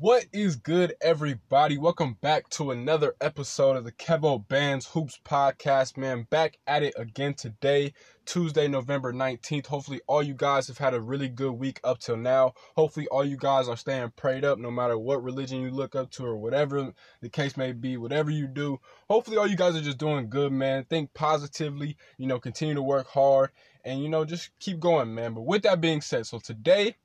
What 0.00 0.24
is 0.32 0.56
good, 0.56 0.94
everybody? 1.02 1.76
Welcome 1.76 2.16
back 2.22 2.48
to 2.52 2.70
another 2.70 3.16
episode 3.20 3.76
of 3.76 3.84
the 3.84 3.92
Kevo 3.92 4.48
Bands 4.48 4.86
Hoops 4.86 5.20
Podcast, 5.26 5.98
man. 5.98 6.26
Back 6.30 6.56
at 6.66 6.82
it 6.82 6.94
again 6.96 7.34
today, 7.34 7.92
Tuesday, 8.24 8.66
November 8.66 9.12
19th. 9.12 9.66
Hopefully, 9.66 10.00
all 10.06 10.22
you 10.22 10.32
guys 10.32 10.68
have 10.68 10.78
had 10.78 10.94
a 10.94 11.00
really 11.02 11.28
good 11.28 11.52
week 11.52 11.80
up 11.84 11.98
till 11.98 12.16
now. 12.16 12.54
Hopefully, 12.76 13.08
all 13.08 13.26
you 13.26 13.36
guys 13.36 13.68
are 13.68 13.76
staying 13.76 14.10
prayed 14.16 14.42
up 14.42 14.58
no 14.58 14.70
matter 14.70 14.96
what 14.96 15.22
religion 15.22 15.60
you 15.60 15.70
look 15.70 15.94
up 15.94 16.10
to 16.12 16.24
or 16.24 16.38
whatever 16.38 16.94
the 17.20 17.28
case 17.28 17.58
may 17.58 17.72
be, 17.72 17.98
whatever 17.98 18.30
you 18.30 18.46
do. 18.46 18.80
Hopefully, 19.10 19.36
all 19.36 19.46
you 19.46 19.54
guys 19.54 19.76
are 19.76 19.82
just 19.82 19.98
doing 19.98 20.30
good, 20.30 20.50
man. 20.50 20.84
Think 20.84 21.12
positively, 21.12 21.98
you 22.16 22.26
know, 22.26 22.40
continue 22.40 22.74
to 22.74 22.82
work 22.82 23.06
hard 23.06 23.50
and, 23.84 24.02
you 24.02 24.08
know, 24.08 24.24
just 24.24 24.48
keep 24.60 24.80
going, 24.80 25.14
man. 25.14 25.34
But 25.34 25.42
with 25.42 25.60
that 25.64 25.82
being 25.82 26.00
said, 26.00 26.26
so 26.26 26.38
today, 26.38 26.96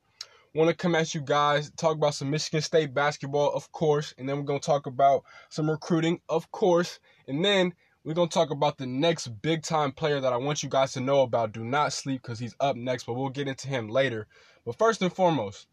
want 0.56 0.70
to 0.70 0.76
come 0.76 0.96
at 0.96 1.14
you 1.14 1.20
guys, 1.20 1.70
talk 1.72 1.98
about 1.98 2.16
some 2.16 2.32
Michigan 2.32 2.62
State 2.62 2.94
basketball, 2.94 3.52
of 3.54 3.70
course, 3.74 4.16
and 4.18 4.28
then 4.28 4.38
we're 4.38 4.44
going 4.44 4.60
to 4.60 4.66
talk 4.66 4.86
about 4.86 5.24
some 5.50 5.70
recruiting, 5.70 6.22
of 6.30 6.50
course, 6.52 7.00
and 7.28 7.44
then 7.44 7.74
we're 8.06 8.14
going 8.14 8.30
to 8.30 8.34
talk 8.34 8.52
about 8.52 8.78
the 8.78 8.86
next 8.86 9.28
big 9.42 9.64
time 9.64 9.92
player 9.92 10.22
that 10.22 10.32
I 10.32 10.38
want 10.38 10.64
you 10.64 10.70
guys 10.70 10.94
to 10.94 11.02
know 11.02 11.22
about. 11.22 11.52
Do 11.52 11.66
not 11.66 11.92
sleep 11.92 12.22
because 12.22 12.40
he's 12.40 12.56
up 12.62 12.78
next, 12.78 13.04
but 13.04 13.16
we'll 13.16 13.30
get 13.30 13.50
into 13.50 13.68
him 13.68 13.90
later. 13.90 14.28
But 14.66 14.78
first 14.78 15.02
and 15.02 15.12
foremost, 15.12 15.68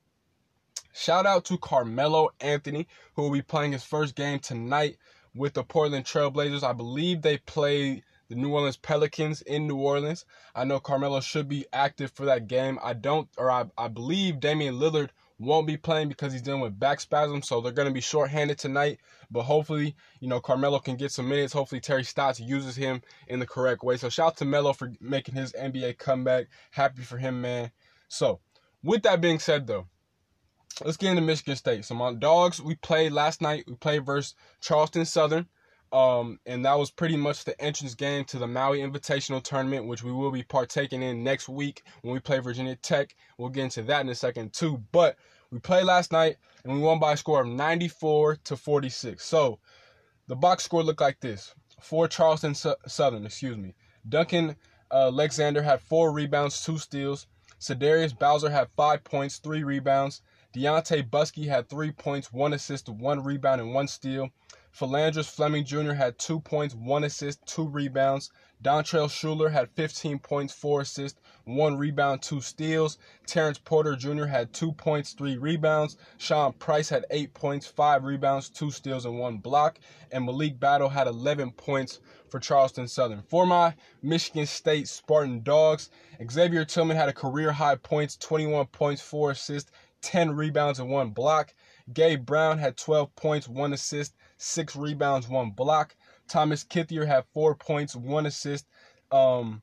shout 0.92 1.26
out 1.26 1.44
to 1.44 1.58
Carmelo 1.58 2.30
Anthony, 2.40 2.88
who 3.14 3.22
will 3.22 3.30
be 3.30 3.42
playing 3.42 3.72
his 3.72 3.84
first 3.84 4.16
game 4.16 4.40
tonight 4.40 4.96
with 5.34 5.54
the 5.54 5.62
Portland 5.62 6.06
Trailblazers. 6.06 6.64
I 6.64 6.72
believe 6.72 7.22
they 7.22 7.38
play 7.38 8.02
the 8.32 8.40
New 8.40 8.54
Orleans 8.54 8.78
Pelicans 8.78 9.42
in 9.42 9.66
New 9.66 9.76
Orleans. 9.76 10.24
I 10.54 10.64
know 10.64 10.80
Carmelo 10.80 11.20
should 11.20 11.48
be 11.48 11.66
active 11.70 12.10
for 12.12 12.24
that 12.24 12.48
game. 12.48 12.78
I 12.82 12.94
don't, 12.94 13.28
or 13.36 13.50
I, 13.50 13.66
I 13.76 13.88
believe 13.88 14.40
Damian 14.40 14.76
Lillard 14.76 15.10
won't 15.38 15.66
be 15.66 15.76
playing 15.76 16.08
because 16.08 16.32
he's 16.32 16.40
dealing 16.40 16.62
with 16.62 16.78
back 16.78 16.98
spasms, 17.00 17.46
so 17.46 17.60
they're 17.60 17.72
going 17.72 17.88
to 17.88 17.94
be 17.94 18.00
shorthanded 18.00 18.58
tonight. 18.58 19.00
But 19.30 19.42
hopefully, 19.42 19.94
you 20.20 20.28
know, 20.28 20.40
Carmelo 20.40 20.78
can 20.78 20.96
get 20.96 21.12
some 21.12 21.28
minutes. 21.28 21.52
Hopefully, 21.52 21.80
Terry 21.80 22.04
Stotts 22.04 22.40
uses 22.40 22.74
him 22.74 23.02
in 23.28 23.38
the 23.38 23.46
correct 23.46 23.82
way. 23.82 23.98
So, 23.98 24.08
shout 24.08 24.28
out 24.28 24.36
to 24.38 24.46
Melo 24.46 24.72
for 24.72 24.92
making 24.98 25.34
his 25.34 25.52
NBA 25.52 25.98
comeback. 25.98 26.46
Happy 26.70 27.02
for 27.02 27.18
him, 27.18 27.42
man. 27.42 27.70
So, 28.08 28.40
with 28.82 29.02
that 29.02 29.20
being 29.20 29.40
said, 29.40 29.66
though, 29.66 29.88
let's 30.82 30.96
get 30.96 31.10
into 31.10 31.22
Michigan 31.22 31.56
State. 31.56 31.84
So, 31.84 31.94
my 31.94 32.14
dogs, 32.14 32.62
we 32.62 32.76
played 32.76 33.12
last 33.12 33.42
night. 33.42 33.64
We 33.66 33.74
played 33.74 34.06
versus 34.06 34.34
Charleston 34.62 35.04
Southern. 35.04 35.48
Um, 35.92 36.40
and 36.46 36.64
that 36.64 36.78
was 36.78 36.90
pretty 36.90 37.16
much 37.16 37.44
the 37.44 37.60
entrance 37.60 37.94
game 37.94 38.24
to 38.26 38.38
the 38.38 38.46
Maui 38.46 38.78
Invitational 38.78 39.42
Tournament, 39.42 39.86
which 39.86 40.02
we 40.02 40.10
will 40.10 40.30
be 40.30 40.42
partaking 40.42 41.02
in 41.02 41.22
next 41.22 41.50
week 41.50 41.82
when 42.00 42.14
we 42.14 42.20
play 42.20 42.38
Virginia 42.38 42.76
Tech. 42.76 43.14
We'll 43.36 43.50
get 43.50 43.64
into 43.64 43.82
that 43.82 44.00
in 44.00 44.08
a 44.08 44.14
second 44.14 44.54
too. 44.54 44.82
But 44.90 45.16
we 45.50 45.58
played 45.58 45.84
last 45.84 46.10
night 46.10 46.36
and 46.64 46.72
we 46.72 46.80
won 46.80 46.98
by 46.98 47.12
a 47.12 47.16
score 47.16 47.42
of 47.42 47.46
94 47.46 48.36
to 48.36 48.56
46. 48.56 49.22
So 49.22 49.58
the 50.28 50.36
box 50.36 50.64
score 50.64 50.82
looked 50.82 51.02
like 51.02 51.20
this: 51.20 51.54
for 51.80 52.08
Charleston 52.08 52.54
Southern, 52.54 53.26
excuse 53.26 53.58
me. 53.58 53.74
Duncan 54.08 54.56
uh, 54.90 55.10
LeXander 55.10 55.62
had 55.62 55.82
four 55.82 56.10
rebounds, 56.12 56.64
two 56.64 56.78
steals. 56.78 57.26
Cedarius 57.60 58.18
Bowser 58.18 58.50
had 58.50 58.68
five 58.76 59.04
points, 59.04 59.38
three 59.38 59.62
rebounds. 59.62 60.22
Deontaye 60.54 61.08
Buskey 61.08 61.48
had 61.48 61.68
three 61.68 61.92
points, 61.92 62.32
one 62.32 62.52
assist, 62.52 62.88
one 62.88 63.22
rebound, 63.22 63.60
and 63.60 63.72
one 63.72 63.88
steal. 63.88 64.30
Phlandrous 64.74 65.28
Fleming 65.28 65.64
Jr. 65.66 65.92
had 65.92 66.18
two 66.18 66.40
points, 66.40 66.74
one 66.74 67.04
assist, 67.04 67.44
two 67.44 67.68
rebounds. 67.68 68.30
Dontrel 68.62 69.08
Shuler 69.08 69.50
had 69.50 69.70
15 69.72 70.20
points, 70.20 70.54
four 70.54 70.80
assists, 70.80 71.20
one 71.44 71.76
rebound, 71.76 72.22
two 72.22 72.40
steals. 72.40 72.96
Terrence 73.26 73.58
Porter 73.58 73.96
Jr. 73.96 74.24
had 74.24 74.52
two 74.54 74.72
points, 74.72 75.12
three 75.12 75.36
rebounds. 75.36 75.98
Sean 76.16 76.52
Price 76.54 76.88
had 76.88 77.04
eight 77.10 77.34
points, 77.34 77.66
five 77.66 78.04
rebounds, 78.04 78.48
two 78.48 78.70
steals, 78.70 79.04
and 79.04 79.18
one 79.18 79.38
block. 79.38 79.78
And 80.10 80.24
Malik 80.24 80.58
Battle 80.58 80.88
had 80.88 81.06
11 81.06 81.52
points 81.52 82.00
for 82.30 82.40
Charleston 82.40 82.88
Southern. 82.88 83.22
For 83.22 83.44
my 83.44 83.74
Michigan 84.00 84.46
State 84.46 84.88
Spartan 84.88 85.42
Dogs, 85.42 85.90
Xavier 86.30 86.64
Tillman 86.64 86.96
had 86.96 87.10
a 87.10 87.12
career 87.12 87.52
high 87.52 87.76
points, 87.76 88.16
21 88.16 88.66
points, 88.66 89.02
four 89.02 89.32
assists, 89.32 89.70
10 90.00 90.34
rebounds, 90.34 90.78
and 90.78 90.88
one 90.88 91.10
block. 91.10 91.52
Gabe 91.92 92.24
Brown 92.24 92.58
had 92.58 92.76
12 92.76 93.14
points, 93.16 93.48
one 93.48 93.72
assist, 93.72 94.14
six 94.42 94.74
rebounds, 94.74 95.28
one 95.28 95.50
block. 95.50 95.94
Thomas 96.28 96.64
Kithier 96.64 97.06
had 97.06 97.24
four 97.32 97.54
points, 97.54 97.94
one 97.94 98.26
assist, 98.26 98.66
um, 99.10 99.62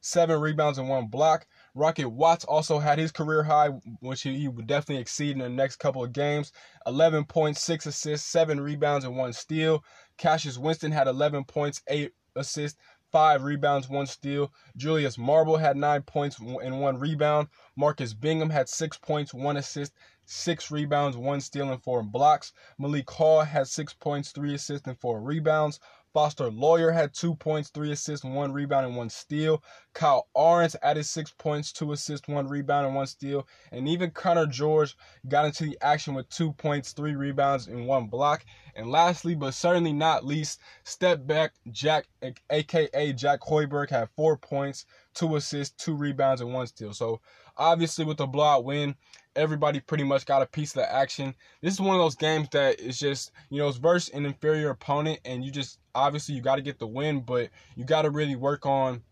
seven 0.00 0.40
rebounds, 0.40 0.78
and 0.78 0.88
one 0.88 1.06
block. 1.06 1.46
Rocket 1.74 2.08
Watts 2.08 2.44
also 2.44 2.78
had 2.78 2.98
his 2.98 3.12
career 3.12 3.44
high, 3.44 3.68
which 4.00 4.22
he, 4.22 4.48
would 4.48 4.66
definitely 4.66 5.00
exceed 5.00 5.32
in 5.32 5.38
the 5.38 5.48
next 5.48 5.76
couple 5.76 6.02
of 6.02 6.12
games. 6.12 6.52
11 6.86 7.24
points, 7.24 7.62
six 7.62 7.86
assists, 7.86 8.28
seven 8.28 8.60
rebounds, 8.60 9.04
and 9.04 9.16
one 9.16 9.32
steal. 9.32 9.84
Cassius 10.16 10.58
Winston 10.58 10.92
had 10.92 11.06
11 11.06 11.44
points, 11.44 11.82
eight 11.86 12.12
assists, 12.34 12.78
five 13.10 13.42
rebounds, 13.42 13.88
one 13.88 14.06
steal. 14.06 14.52
Julius 14.76 15.16
Marble 15.18 15.56
had 15.56 15.76
nine 15.76 16.02
points 16.02 16.38
and 16.38 16.80
one 16.80 16.98
rebound. 16.98 17.48
Marcus 17.76 18.14
Bingham 18.14 18.50
had 18.50 18.68
six 18.68 18.96
points, 18.96 19.32
one 19.32 19.56
assist, 19.56 19.92
six 20.30 20.70
rebounds, 20.70 21.16
one 21.16 21.40
steal, 21.40 21.72
and 21.72 21.82
four 21.82 22.02
blocks. 22.02 22.52
Malik 22.78 23.10
Hall 23.10 23.40
had 23.40 23.66
six 23.66 23.92
points, 23.92 24.30
three 24.30 24.54
assists, 24.54 24.86
and 24.86 24.98
four 24.98 25.20
rebounds. 25.20 25.80
Foster 26.12 26.50
Loyer 26.50 26.90
had 26.90 27.14
two 27.14 27.36
points, 27.36 27.70
three 27.70 27.92
assists, 27.92 28.24
one 28.24 28.52
rebound, 28.52 28.86
and 28.86 28.96
one 28.96 29.10
steal. 29.10 29.62
Kyle 29.92 30.28
Ahrens 30.34 30.74
added 30.82 31.06
six 31.06 31.32
points, 31.32 31.72
two 31.72 31.92
assists, 31.92 32.26
one 32.26 32.48
rebound, 32.48 32.86
and 32.86 32.96
one 32.96 33.06
steal. 33.06 33.46
And 33.70 33.88
even 33.88 34.10
Connor 34.10 34.46
George 34.46 34.96
got 35.28 35.44
into 35.44 35.64
the 35.64 35.78
action 35.80 36.14
with 36.14 36.28
two 36.28 36.52
points, 36.52 36.92
three 36.92 37.14
rebounds, 37.14 37.68
and 37.68 37.86
one 37.86 38.06
block. 38.06 38.44
And 38.74 38.90
lastly, 38.90 39.34
but 39.34 39.54
certainly 39.54 39.92
not 39.92 40.24
least, 40.24 40.60
step 40.84 41.26
back 41.26 41.52
Jack, 41.70 42.06
aka 42.50 43.12
Jack 43.12 43.40
Hoiberg, 43.40 43.90
had 43.90 44.08
four 44.16 44.36
points, 44.36 44.86
two 45.14 45.36
assists, 45.36 45.82
two 45.82 45.94
rebounds, 45.94 46.40
and 46.40 46.52
one 46.52 46.66
steal. 46.66 46.92
So 46.92 47.20
obviously, 47.56 48.04
with 48.04 48.18
the 48.18 48.26
blowout 48.26 48.64
win, 48.64 48.94
everybody 49.36 49.80
pretty 49.80 50.04
much 50.04 50.26
got 50.26 50.42
a 50.42 50.46
piece 50.46 50.70
of 50.70 50.82
the 50.82 50.92
action. 50.92 51.34
This 51.62 51.74
is 51.74 51.80
one 51.80 51.94
of 51.94 52.00
those 52.00 52.16
games 52.16 52.48
that 52.52 52.80
is 52.80 52.98
just, 52.98 53.32
you 53.48 53.58
know, 53.58 53.68
it's 53.68 53.78
versus 53.78 54.14
an 54.14 54.26
inferior 54.26 54.70
opponent, 54.70 55.20
and 55.24 55.44
you 55.44 55.50
just 55.50 55.78
obviously 55.94 56.34
you 56.34 56.42
got 56.42 56.56
to 56.56 56.62
get 56.62 56.78
the 56.78 56.86
win, 56.86 57.20
but 57.20 57.50
you 57.76 57.84
got 57.84 58.02
to 58.02 58.10
really 58.10 58.36
work 58.36 58.66
on. 58.66 59.02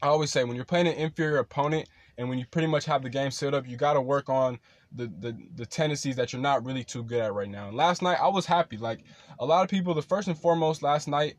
I 0.00 0.08
always 0.08 0.32
say 0.32 0.42
when 0.42 0.56
you're 0.56 0.64
playing 0.64 0.88
an 0.88 0.94
inferior 0.94 1.38
opponent 1.38 1.88
and 2.18 2.28
when 2.28 2.38
you 2.38 2.44
pretty 2.46 2.66
much 2.66 2.84
have 2.86 3.02
the 3.02 3.10
game 3.10 3.30
set 3.30 3.54
up, 3.54 3.68
you 3.68 3.76
got 3.76 3.92
to 3.92 4.00
work 4.00 4.28
on 4.28 4.58
the, 4.94 5.06
the 5.20 5.36
the 5.56 5.66
tendencies 5.66 6.16
that 6.16 6.32
you're 6.32 6.42
not 6.42 6.64
really 6.64 6.84
too 6.84 7.02
good 7.02 7.20
at 7.20 7.34
right 7.34 7.48
now. 7.48 7.68
And 7.68 7.76
last 7.76 8.02
night 8.02 8.18
I 8.20 8.28
was 8.28 8.46
happy. 8.46 8.76
Like 8.76 9.04
a 9.38 9.46
lot 9.46 9.62
of 9.62 9.70
people, 9.70 9.94
the 9.94 10.02
first 10.02 10.28
and 10.28 10.38
foremost 10.38 10.82
last 10.82 11.08
night, 11.08 11.36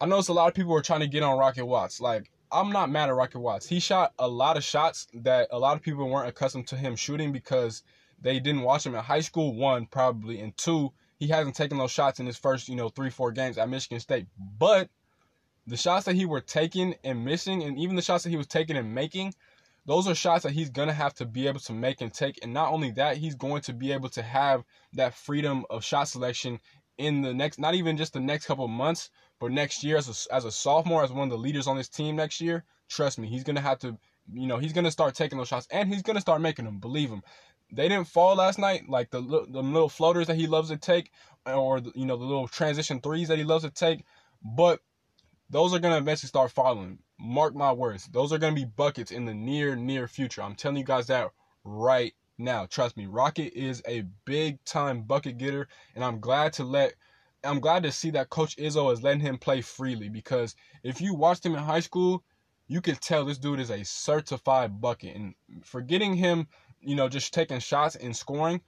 I 0.00 0.06
noticed 0.06 0.28
a 0.28 0.34
lot 0.34 0.48
of 0.48 0.54
people 0.54 0.72
were 0.72 0.82
trying 0.82 1.00
to 1.00 1.06
get 1.06 1.22
on 1.22 1.38
Rocket 1.38 1.66
Watts. 1.66 2.00
Like 2.00 2.30
I'm 2.52 2.70
not 2.70 2.90
mad 2.90 3.08
at 3.08 3.14
Rocket 3.14 3.40
Watts. 3.40 3.68
He 3.68 3.80
shot 3.80 4.12
a 4.18 4.28
lot 4.28 4.56
of 4.56 4.64
shots 4.64 5.08
that 5.14 5.48
a 5.50 5.58
lot 5.58 5.76
of 5.76 5.82
people 5.82 6.08
weren't 6.08 6.28
accustomed 6.28 6.68
to 6.68 6.76
him 6.76 6.96
shooting 6.96 7.32
because 7.32 7.82
they 8.20 8.38
didn't 8.38 8.62
watch 8.62 8.86
him 8.86 8.94
in 8.94 9.02
high 9.02 9.20
school. 9.20 9.54
One 9.54 9.86
probably, 9.86 10.40
and 10.40 10.56
two, 10.56 10.92
he 11.18 11.28
hasn't 11.28 11.56
taken 11.56 11.78
those 11.78 11.90
shots 11.90 12.20
in 12.20 12.26
his 12.26 12.36
first 12.36 12.68
you 12.68 12.76
know 12.76 12.88
three 12.88 13.10
four 13.10 13.32
games 13.32 13.58
at 13.58 13.68
Michigan 13.68 14.00
State. 14.00 14.26
But 14.58 14.88
the 15.66 15.76
shots 15.76 16.04
that 16.06 16.14
he 16.14 16.26
were 16.26 16.40
taking 16.40 16.94
and 17.02 17.24
missing, 17.24 17.62
and 17.64 17.78
even 17.78 17.96
the 17.96 18.02
shots 18.02 18.24
that 18.24 18.30
he 18.30 18.36
was 18.36 18.46
taking 18.46 18.76
and 18.76 18.94
making, 18.94 19.34
those 19.86 20.08
are 20.08 20.14
shots 20.14 20.42
that 20.42 20.52
he's 20.52 20.70
gonna 20.70 20.92
have 20.92 21.14
to 21.14 21.24
be 21.24 21.46
able 21.46 21.60
to 21.60 21.72
make 21.72 22.00
and 22.00 22.12
take. 22.12 22.38
And 22.42 22.52
not 22.52 22.72
only 22.72 22.90
that, 22.92 23.16
he's 23.16 23.36
going 23.36 23.62
to 23.62 23.72
be 23.72 23.92
able 23.92 24.08
to 24.10 24.22
have 24.22 24.64
that 24.94 25.14
freedom 25.14 25.64
of 25.70 25.84
shot 25.84 26.08
selection 26.08 26.60
in 26.98 27.22
the 27.22 27.32
next, 27.32 27.58
not 27.58 27.74
even 27.74 27.96
just 27.96 28.12
the 28.12 28.20
next 28.20 28.46
couple 28.46 28.66
months, 28.68 29.10
but 29.38 29.52
next 29.52 29.84
year 29.84 29.96
as 29.96 30.08
a, 30.08 30.34
as 30.34 30.44
a 30.44 30.50
sophomore, 30.50 31.04
as 31.04 31.12
one 31.12 31.28
of 31.28 31.30
the 31.30 31.38
leaders 31.38 31.66
on 31.66 31.76
this 31.76 31.88
team 31.88 32.16
next 32.16 32.40
year, 32.40 32.64
trust 32.88 33.18
me, 33.18 33.28
he's 33.28 33.44
gonna 33.44 33.60
have 33.60 33.78
to, 33.80 33.96
you 34.32 34.46
know, 34.46 34.58
he's 34.58 34.72
gonna 34.72 34.90
start 34.90 35.14
taking 35.14 35.38
those 35.38 35.48
shots 35.48 35.68
and 35.70 35.88
he's 35.88 36.02
gonna 36.02 36.20
start 36.20 36.40
making 36.40 36.64
them. 36.64 36.80
Believe 36.80 37.10
him. 37.10 37.22
They 37.72 37.88
didn't 37.88 38.08
fall 38.08 38.36
last 38.36 38.58
night, 38.58 38.88
like 38.88 39.10
the 39.10 39.20
the 39.20 39.62
little 39.62 39.88
floaters 39.88 40.28
that 40.28 40.36
he 40.36 40.46
loves 40.46 40.70
to 40.70 40.76
take, 40.76 41.10
or 41.44 41.80
you 41.94 42.06
know 42.06 42.16
the 42.16 42.24
little 42.24 42.48
transition 42.48 43.00
threes 43.00 43.28
that 43.28 43.38
he 43.38 43.44
loves 43.44 43.64
to 43.64 43.70
take, 43.70 44.04
but 44.42 44.80
those 45.50 45.74
are 45.74 45.78
gonna 45.78 45.98
eventually 45.98 46.28
start 46.28 46.50
falling. 46.50 46.98
Mark 47.18 47.54
my 47.54 47.72
words, 47.72 48.06
those 48.08 48.32
are 48.32 48.38
gonna 48.38 48.54
be 48.54 48.64
buckets 48.64 49.10
in 49.10 49.24
the 49.24 49.34
near 49.34 49.74
near 49.74 50.06
future. 50.06 50.42
I'm 50.42 50.54
telling 50.54 50.78
you 50.78 50.84
guys 50.84 51.06
that 51.06 51.30
right 51.64 52.14
now. 52.38 52.66
Trust 52.66 52.96
me, 52.96 53.06
Rocket 53.06 53.52
is 53.54 53.82
a 53.86 54.02
big 54.24 54.62
time 54.64 55.02
bucket 55.02 55.38
getter, 55.38 55.68
and 55.94 56.04
I'm 56.04 56.20
glad 56.20 56.52
to 56.54 56.64
let 56.64 56.94
I'm 57.44 57.60
glad 57.60 57.82
to 57.84 57.92
see 57.92 58.10
that 58.10 58.30
Coach 58.30 58.56
Izzo 58.56 58.92
is 58.92 59.02
letting 59.02 59.20
him 59.20 59.38
play 59.38 59.60
freely 59.60 60.08
because 60.08 60.54
if 60.82 61.00
you 61.00 61.14
watched 61.14 61.46
him 61.46 61.54
in 61.54 61.62
high 61.62 61.80
school, 61.80 62.24
you 62.66 62.80
could 62.80 63.00
tell 63.00 63.24
this 63.24 63.38
dude 63.38 63.60
is 63.60 63.70
a 63.70 63.84
certified 63.84 64.80
bucket. 64.80 65.16
And 65.16 65.34
forgetting 65.64 66.14
him, 66.14 66.48
you 66.80 66.96
know, 66.96 67.08
just 67.08 67.32
taking 67.32 67.60
shots 67.60 67.96
and 67.96 68.16
scoring, 68.16 68.60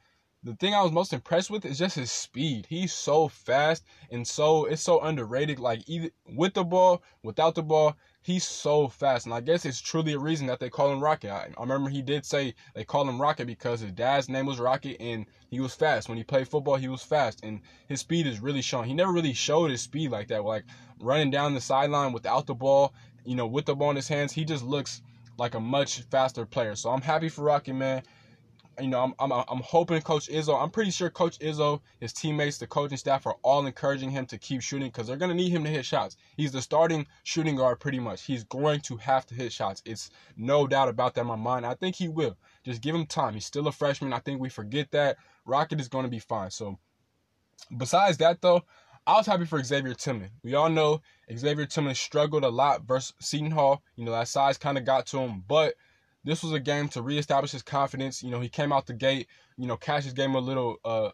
the 0.44 0.54
thing 0.54 0.72
I 0.74 0.82
was 0.82 0.92
most 0.92 1.12
impressed 1.12 1.50
with 1.50 1.64
is 1.64 1.78
just 1.78 1.96
his 1.96 2.12
speed. 2.12 2.66
He's 2.68 2.92
so 2.92 3.28
fast 3.28 3.84
and 4.10 4.26
so 4.26 4.66
it's 4.66 4.82
so 4.82 5.00
underrated. 5.00 5.58
Like 5.58 5.82
either 5.88 6.10
with 6.26 6.54
the 6.54 6.64
ball, 6.64 7.02
without 7.22 7.56
the 7.56 7.62
ball, 7.62 7.96
he's 8.22 8.44
so 8.44 8.88
fast. 8.88 9.26
And 9.26 9.34
I 9.34 9.40
guess 9.40 9.64
it's 9.64 9.80
truly 9.80 10.12
a 10.12 10.18
reason 10.18 10.46
that 10.48 10.60
they 10.60 10.70
call 10.70 10.92
him 10.92 11.00
Rocket. 11.02 11.30
I, 11.30 11.50
I 11.56 11.60
remember 11.60 11.90
he 11.90 12.02
did 12.02 12.24
say 12.24 12.54
they 12.74 12.84
call 12.84 13.08
him 13.08 13.20
Rocket 13.20 13.46
because 13.46 13.80
his 13.80 13.92
dad's 13.92 14.28
name 14.28 14.46
was 14.46 14.58
Rocket 14.58 14.96
and 15.00 15.26
he 15.48 15.60
was 15.60 15.74
fast. 15.74 16.08
When 16.08 16.18
he 16.18 16.24
played 16.24 16.48
football, 16.48 16.76
he 16.76 16.88
was 16.88 17.02
fast 17.02 17.40
and 17.42 17.60
his 17.86 18.00
speed 18.00 18.26
is 18.26 18.40
really 18.40 18.62
shown. 18.62 18.84
He 18.84 18.94
never 18.94 19.12
really 19.12 19.32
showed 19.32 19.70
his 19.70 19.82
speed 19.82 20.10
like 20.10 20.28
that, 20.28 20.44
like 20.44 20.64
running 21.00 21.30
down 21.30 21.54
the 21.54 21.60
sideline 21.60 22.12
without 22.12 22.46
the 22.46 22.54
ball, 22.54 22.92
you 23.24 23.34
know, 23.34 23.46
with 23.46 23.66
the 23.66 23.74
ball 23.74 23.90
in 23.90 23.96
his 23.96 24.08
hands. 24.08 24.32
He 24.32 24.44
just 24.44 24.64
looks 24.64 25.02
like 25.38 25.54
a 25.54 25.60
much 25.60 26.02
faster 26.10 26.44
player. 26.44 26.74
So 26.74 26.90
I'm 26.90 27.02
happy 27.02 27.28
for 27.28 27.42
Rocket, 27.42 27.74
man 27.74 28.02
you 28.80 28.88
know, 28.88 29.02
I'm, 29.02 29.14
I'm, 29.18 29.44
I'm 29.48 29.62
hoping 29.62 30.00
Coach 30.02 30.28
Izzo, 30.28 30.60
I'm 30.60 30.70
pretty 30.70 30.90
sure 30.90 31.10
Coach 31.10 31.38
Izzo, 31.38 31.80
his 32.00 32.12
teammates, 32.12 32.58
the 32.58 32.66
coaching 32.66 32.98
staff 32.98 33.26
are 33.26 33.36
all 33.42 33.66
encouraging 33.66 34.10
him 34.10 34.26
to 34.26 34.38
keep 34.38 34.62
shooting 34.62 34.88
because 34.88 35.06
they're 35.06 35.16
going 35.16 35.30
to 35.30 35.34
need 35.36 35.50
him 35.50 35.64
to 35.64 35.70
hit 35.70 35.84
shots. 35.84 36.16
He's 36.36 36.52
the 36.52 36.62
starting 36.62 37.06
shooting 37.24 37.56
guard 37.56 37.80
pretty 37.80 37.98
much. 37.98 38.24
He's 38.24 38.44
going 38.44 38.80
to 38.82 38.96
have 38.96 39.26
to 39.26 39.34
hit 39.34 39.52
shots. 39.52 39.82
It's 39.84 40.10
no 40.36 40.66
doubt 40.66 40.88
about 40.88 41.14
that 41.14 41.22
in 41.22 41.26
my 41.26 41.36
mind. 41.36 41.66
I 41.66 41.74
think 41.74 41.96
he 41.96 42.08
will. 42.08 42.36
Just 42.64 42.82
give 42.82 42.94
him 42.94 43.06
time. 43.06 43.34
He's 43.34 43.46
still 43.46 43.68
a 43.68 43.72
freshman. 43.72 44.12
I 44.12 44.20
think 44.20 44.40
we 44.40 44.48
forget 44.48 44.90
that. 44.92 45.16
Rocket 45.44 45.80
is 45.80 45.88
going 45.88 46.04
to 46.04 46.10
be 46.10 46.18
fine. 46.18 46.50
So, 46.50 46.78
besides 47.76 48.18
that, 48.18 48.40
though, 48.40 48.62
I 49.06 49.14
was 49.14 49.26
happy 49.26 49.46
for 49.46 49.62
Xavier 49.62 49.94
Tillman. 49.94 50.30
We 50.42 50.54
all 50.54 50.68
know 50.68 51.00
Xavier 51.34 51.66
Tillman 51.66 51.94
struggled 51.94 52.44
a 52.44 52.48
lot 52.48 52.82
versus 52.82 53.14
Seton 53.20 53.50
Hall. 53.50 53.82
You 53.96 54.04
know, 54.04 54.12
that 54.12 54.28
size 54.28 54.58
kind 54.58 54.76
of 54.76 54.84
got 54.84 55.06
to 55.06 55.18
him, 55.18 55.44
but– 55.46 55.74
this 56.24 56.42
was 56.42 56.52
a 56.52 56.60
game 56.60 56.88
to 56.88 57.02
reestablish 57.02 57.52
his 57.52 57.62
confidence. 57.62 58.22
You 58.22 58.30
know, 58.30 58.40
he 58.40 58.48
came 58.48 58.72
out 58.72 58.86
the 58.86 58.94
gate. 58.94 59.28
You 59.56 59.66
know, 59.66 59.76
Cassius 59.76 60.12
gave 60.12 60.26
him 60.26 60.34
a 60.34 60.40
little 60.40 60.76
uh, 60.84 61.10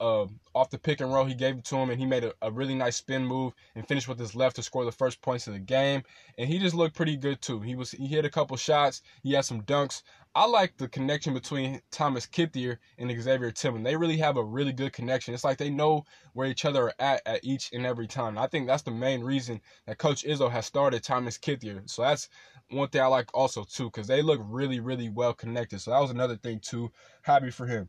uh, 0.00 0.26
off 0.54 0.70
the 0.70 0.78
pick 0.78 1.00
and 1.00 1.12
roll. 1.12 1.24
He 1.24 1.34
gave 1.34 1.58
it 1.58 1.64
to 1.66 1.76
him, 1.76 1.90
and 1.90 1.98
he 1.98 2.06
made 2.06 2.24
a, 2.24 2.32
a, 2.42 2.50
really 2.50 2.74
nice 2.74 2.96
spin 2.96 3.24
move 3.24 3.54
and 3.74 3.86
finished 3.86 4.08
with 4.08 4.18
his 4.18 4.34
left 4.34 4.56
to 4.56 4.62
score 4.62 4.84
the 4.84 4.92
first 4.92 5.20
points 5.22 5.46
of 5.46 5.54
the 5.54 5.58
game. 5.58 6.02
And 6.38 6.48
he 6.48 6.58
just 6.58 6.74
looked 6.74 6.96
pretty 6.96 7.16
good 7.16 7.40
too. 7.40 7.60
He 7.60 7.74
was 7.74 7.92
he 7.92 8.06
hit 8.06 8.24
a 8.24 8.30
couple 8.30 8.56
shots. 8.56 9.02
He 9.22 9.32
had 9.32 9.44
some 9.44 9.62
dunks. 9.62 10.02
I 10.36 10.44
like 10.44 10.76
the 10.76 10.86
connection 10.86 11.32
between 11.32 11.80
Thomas 11.90 12.26
Kithier 12.26 12.76
and 12.98 13.10
Xavier 13.10 13.50
Tillman. 13.50 13.82
They 13.82 13.96
really 13.96 14.18
have 14.18 14.36
a 14.36 14.44
really 14.44 14.74
good 14.74 14.92
connection. 14.92 15.32
It's 15.32 15.44
like 15.44 15.56
they 15.56 15.70
know 15.70 16.04
where 16.34 16.46
each 16.46 16.66
other 16.66 16.88
are 16.88 16.94
at 16.98 17.22
at 17.24 17.42
each 17.42 17.70
and 17.72 17.86
every 17.86 18.06
time. 18.06 18.36
And 18.36 18.40
I 18.40 18.46
think 18.46 18.66
that's 18.66 18.82
the 18.82 18.90
main 18.90 19.22
reason 19.22 19.62
that 19.86 19.96
Coach 19.96 20.24
Izzo 20.24 20.50
has 20.50 20.66
started 20.66 21.02
Thomas 21.02 21.38
Kithier. 21.38 21.88
So 21.88 22.02
that's 22.02 22.28
one 22.68 22.86
thing 22.90 23.00
I 23.00 23.06
like 23.06 23.32
also 23.32 23.64
too, 23.64 23.86
because 23.86 24.08
they 24.08 24.20
look 24.20 24.42
really, 24.44 24.78
really 24.78 25.08
well 25.08 25.32
connected. 25.32 25.80
So 25.80 25.92
that 25.92 26.00
was 26.00 26.10
another 26.10 26.36
thing 26.36 26.60
too. 26.60 26.92
Happy 27.22 27.50
for 27.50 27.66
him. 27.66 27.88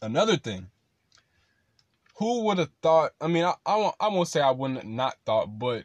Another 0.00 0.38
thing. 0.38 0.70
Who 2.16 2.44
would 2.44 2.56
have 2.56 2.70
thought? 2.80 3.12
I 3.20 3.26
mean, 3.26 3.44
I, 3.44 3.52
I 3.66 3.76
won't 3.76 3.96
I 4.00 4.08
won't 4.08 4.28
say 4.28 4.40
I 4.40 4.50
wouldn't 4.50 4.86
not 4.86 5.16
thought, 5.26 5.58
but 5.58 5.84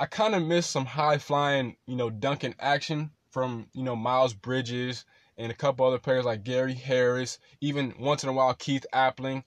I 0.00 0.06
kind 0.06 0.34
of 0.34 0.42
missed 0.42 0.72
some 0.72 0.84
high 0.84 1.18
flying, 1.18 1.76
you 1.86 1.94
know, 1.94 2.10
dunking 2.10 2.56
action 2.58 3.12
from 3.36 3.66
you 3.74 3.82
know 3.82 3.94
Miles 3.94 4.32
Bridges 4.32 5.04
and 5.36 5.52
a 5.52 5.54
couple 5.54 5.84
other 5.84 5.98
players 5.98 6.24
like 6.24 6.42
Gary 6.42 6.72
Harris, 6.72 7.38
even 7.60 7.92
once 7.98 8.22
in 8.22 8.30
a 8.30 8.32
while 8.32 8.54
Keith 8.54 8.86
Appling. 8.94 9.44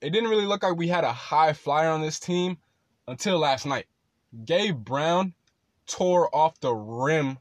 It 0.00 0.08
didn't 0.08 0.30
really 0.30 0.46
look 0.46 0.62
like 0.62 0.74
we 0.74 0.88
had 0.88 1.04
a 1.04 1.12
high 1.12 1.52
flyer 1.52 1.90
on 1.90 2.00
this 2.00 2.18
team 2.18 2.56
until 3.06 3.38
last 3.38 3.66
night. 3.66 3.84
Gabe 4.46 4.82
Brown 4.82 5.34
tore 5.86 6.34
off 6.34 6.58
the 6.60 6.74
rim 6.74 7.36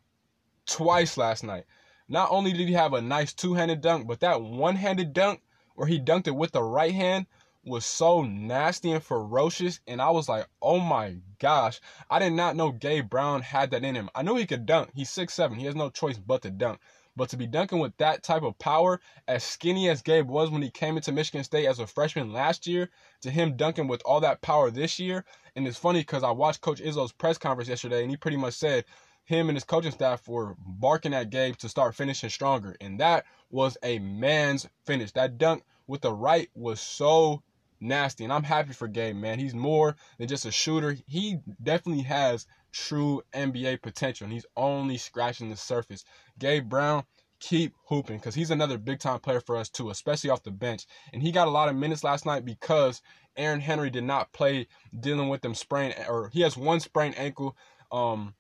twice 0.66 1.16
last 1.16 1.46
night. 1.46 1.64
Not 2.10 2.30
only 2.30 2.52
did 2.52 2.68
he 2.68 2.74
have 2.74 2.92
a 2.92 3.02
nice 3.02 3.32
two-handed 3.32 3.80
dunk, 3.80 4.06
but 4.06 4.20
that 4.20 4.42
one-handed 4.42 5.14
dunk 5.14 5.44
where 5.76 5.88
he 5.88 5.98
dunked 5.98 6.28
it 6.28 6.36
with 6.36 6.52
the 6.52 6.62
right 6.62 6.94
hand 6.94 7.26
was 7.66 7.86
so 7.86 8.22
nasty 8.22 8.92
and 8.92 9.04
ferocious. 9.04 9.80
And 9.88 10.02
I 10.02 10.12
was 10.12 10.30
like, 10.30 10.48
oh 10.62 10.80
my 10.80 11.18
gosh. 11.40 11.82
I 12.10 12.20
did 12.20 12.34
not 12.34 12.56
know 12.56 12.72
Gabe 12.72 13.10
Brown 13.10 13.42
had 13.42 13.72
that 13.72 13.84
in 13.84 13.96
him. 13.96 14.10
I 14.16 14.22
knew 14.22 14.36
he 14.36 14.46
could 14.46 14.66
dunk. 14.66 14.92
He's 14.94 15.10
six 15.10 15.34
seven. 15.34 15.58
He 15.58 15.66
has 15.66 15.76
no 15.76 15.90
choice 15.90 16.18
but 16.18 16.44
to 16.44 16.52
dunk. 16.52 16.80
But 17.18 17.30
to 17.30 17.38
be 17.38 17.48
dunking 17.48 17.80
with 17.80 17.96
that 17.98 18.24
type 18.24 18.44
of 18.44 18.60
power, 18.60 19.00
as 19.28 19.44
skinny 19.44 19.90
as 19.90 20.02
Gabe 20.02 20.28
was 20.28 20.50
when 20.50 20.62
he 20.62 20.70
came 20.70 20.98
into 20.98 21.14
Michigan 21.14 21.46
State 21.46 21.66
as 21.66 21.80
a 21.80 21.88
freshman 21.88 22.34
last 22.34 22.68
year, 22.68 22.90
to 23.22 23.32
him 23.32 23.56
dunking 23.56 23.88
with 23.88 24.02
all 24.04 24.20
that 24.20 24.42
power 24.42 24.70
this 24.70 25.00
year, 25.00 25.24
and 25.56 25.66
it's 25.66 25.78
funny 25.78 26.02
because 26.02 26.24
I 26.24 26.32
watched 26.32 26.60
Coach 26.60 26.82
Izzo's 26.82 27.14
press 27.14 27.38
conference 27.38 27.70
yesterday, 27.70 28.02
and 28.02 28.12
he 28.12 28.18
pretty 28.18 28.36
much 28.36 28.56
said 28.56 28.84
him 29.24 29.50
and 29.50 29.56
his 29.56 29.64
coaching 29.64 29.92
staff 29.92 30.28
were 30.28 30.56
barking 30.60 31.14
at 31.14 31.30
Gabe 31.30 31.56
to 31.58 31.70
start 31.70 31.96
finishing 31.96 32.30
stronger, 32.30 32.76
and 32.82 33.00
that 33.00 33.26
was 33.50 33.78
a 33.82 33.98
man's 34.00 34.68
finish. 34.86 35.14
That 35.14 35.38
dunk 35.38 35.64
with 35.88 36.02
the 36.02 36.14
right 36.14 36.50
was 36.54 36.82
so 36.82 37.44
nasty, 37.80 38.24
and 38.24 38.34
I'm 38.34 38.44
happy 38.44 38.74
for 38.74 38.88
Gabe, 38.88 39.16
man. 39.16 39.40
He's 39.40 39.56
more 39.56 39.96
than 40.18 40.28
just 40.28 40.46
a 40.46 40.52
shooter. 40.52 40.98
He 41.08 41.40
definitely 41.62 42.04
has 42.04 42.48
true 42.72 43.22
NBA 43.34 43.82
potential, 43.82 44.26
and 44.26 44.34
he's 44.34 44.46
only 44.56 44.98
scratching 44.98 45.50
the 45.50 45.58
surface. 45.58 46.04
Gabe 46.38 46.68
Brown, 46.68 47.04
keep 47.40 47.76
hooping 47.86 48.18
because 48.18 48.36
he's 48.36 48.52
another 48.52 48.78
big 48.78 49.00
time 49.00 49.20
player 49.20 49.40
for 49.40 49.56
us 49.56 49.70
too, 49.70 49.90
especially 49.90 50.30
off 50.30 50.44
the 50.44 50.52
bench. 50.52 50.86
And 51.14 51.22
he 51.22 51.32
got 51.32 51.48
a 51.48 51.52
lot 51.52 51.70
of 51.70 51.76
minutes 51.76 52.04
last 52.04 52.26
night 52.26 52.46
because 52.46 53.02
Aaron 53.38 53.60
Henry 53.60 53.90
did 53.90 54.04
not 54.04 54.32
play 54.34 54.68
dealing 54.98 55.30
with 55.30 55.42
them 55.42 55.54
sprain 55.54 55.94
or 56.08 56.30
he 56.30 56.42
has 56.42 56.58
one 56.58 56.80
sprained 56.80 57.18
ankle 57.18 57.56
um, 57.92 58.34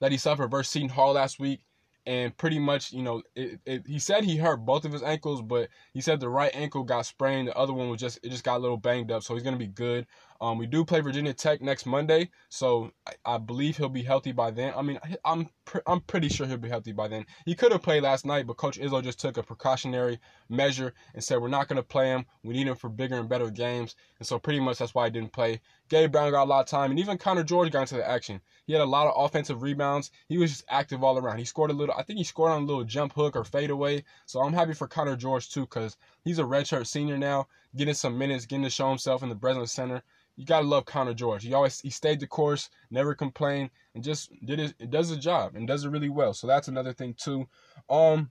that 0.00 0.12
he 0.12 0.18
suffered 0.18 0.50
versus 0.50 0.72
Seton 0.72 0.88
Hall 0.88 1.12
last 1.12 1.38
week 1.38 1.60
and 2.06 2.36
pretty 2.36 2.58
much, 2.58 2.92
you 2.92 3.02
know, 3.02 3.22
it, 3.36 3.60
it, 3.64 3.86
he 3.86 3.98
said 3.98 4.24
he 4.24 4.36
hurt 4.36 4.58
both 4.64 4.84
of 4.84 4.92
his 4.92 5.02
ankles, 5.02 5.42
but 5.42 5.68
he 5.94 6.00
said 6.00 6.20
the 6.20 6.28
right 6.28 6.50
ankle 6.54 6.82
got 6.82 7.06
sprained. 7.06 7.48
The 7.48 7.56
other 7.56 7.72
one 7.72 7.88
was 7.88 8.00
just 8.00 8.18
it 8.22 8.30
just 8.30 8.44
got 8.44 8.56
a 8.58 8.60
little 8.60 8.76
banged 8.76 9.10
up, 9.12 9.22
so 9.22 9.34
he's 9.34 9.42
gonna 9.42 9.56
be 9.56 9.66
good. 9.68 10.06
Um, 10.42 10.58
we 10.58 10.66
do 10.66 10.84
play 10.84 11.00
Virginia 11.00 11.32
Tech 11.32 11.62
next 11.62 11.86
Monday, 11.86 12.28
so 12.48 12.90
I, 13.06 13.34
I 13.34 13.38
believe 13.38 13.76
he'll 13.76 13.88
be 13.88 14.02
healthy 14.02 14.32
by 14.32 14.50
then. 14.50 14.72
I 14.76 14.82
mean, 14.82 14.98
I'm 15.24 15.48
I'm 15.86 16.00
pretty 16.00 16.28
sure 16.28 16.48
he'll 16.48 16.56
be 16.56 16.68
healthy 16.68 16.90
by 16.90 17.06
then. 17.06 17.26
He 17.46 17.54
could 17.54 17.70
have 17.70 17.82
played 17.82 18.02
last 18.02 18.26
night, 18.26 18.48
but 18.48 18.56
Coach 18.56 18.76
Izzo 18.76 19.04
just 19.04 19.20
took 19.20 19.36
a 19.36 19.44
precautionary 19.44 20.18
measure 20.48 20.94
and 21.14 21.22
said 21.22 21.40
we're 21.40 21.46
not 21.46 21.68
gonna 21.68 21.84
play 21.84 22.08
him. 22.08 22.26
We 22.42 22.54
need 22.54 22.66
him 22.66 22.74
for 22.74 22.88
bigger 22.88 23.20
and 23.20 23.28
better 23.28 23.50
games, 23.50 23.94
and 24.18 24.26
so 24.26 24.40
pretty 24.40 24.58
much 24.58 24.78
that's 24.78 24.96
why 24.96 25.04
he 25.04 25.12
didn't 25.12 25.32
play. 25.32 25.60
Gabe 25.88 26.10
Brown 26.10 26.32
got 26.32 26.42
a 26.42 26.50
lot 26.50 26.60
of 26.62 26.66
time, 26.66 26.90
and 26.90 26.98
even 26.98 27.18
Connor 27.18 27.44
George 27.44 27.70
got 27.70 27.82
into 27.82 27.96
the 27.96 28.08
action. 28.08 28.40
He 28.66 28.72
had 28.72 28.82
a 28.82 28.84
lot 28.86 29.06
of 29.06 29.14
offensive 29.16 29.62
rebounds. 29.62 30.10
He 30.28 30.38
was 30.38 30.50
just 30.50 30.64
active 30.68 31.04
all 31.04 31.18
around. 31.18 31.38
He 31.38 31.44
scored 31.44 31.70
a 31.70 31.74
little. 31.74 31.94
I 31.96 32.02
think 32.02 32.18
he 32.18 32.24
scored 32.24 32.50
on 32.50 32.62
a 32.62 32.66
little 32.66 32.82
jump 32.82 33.12
hook 33.12 33.36
or 33.36 33.44
fadeaway. 33.44 34.02
So 34.26 34.40
I'm 34.40 34.54
happy 34.54 34.74
for 34.74 34.88
Connor 34.88 35.14
George 35.14 35.50
too, 35.50 35.60
because 35.60 35.96
he's 36.24 36.38
a 36.38 36.42
redshirt 36.42 36.86
senior 36.86 37.18
now, 37.18 37.48
getting 37.76 37.94
some 37.94 38.18
minutes, 38.18 38.46
getting 38.46 38.64
to 38.64 38.70
show 38.70 38.88
himself 38.88 39.22
in 39.22 39.28
the 39.28 39.34
Breslin 39.34 39.66
Center. 39.66 40.02
You 40.36 40.46
gotta 40.46 40.66
love 40.66 40.86
Connor 40.86 41.14
George. 41.14 41.44
He 41.44 41.52
always 41.52 41.80
he 41.80 41.90
stayed 41.90 42.20
the 42.20 42.26
course, 42.26 42.70
never 42.90 43.14
complained, 43.14 43.70
and 43.94 44.02
just 44.02 44.32
did 44.44 44.58
it. 44.58 44.74
It 44.78 44.90
does 44.90 45.10
the 45.10 45.16
job 45.16 45.54
and 45.54 45.66
does 45.66 45.84
it 45.84 45.90
really 45.90 46.08
well. 46.08 46.32
So 46.32 46.46
that's 46.46 46.68
another 46.68 46.92
thing 46.92 47.14
too. 47.14 47.48
Um, 47.90 48.30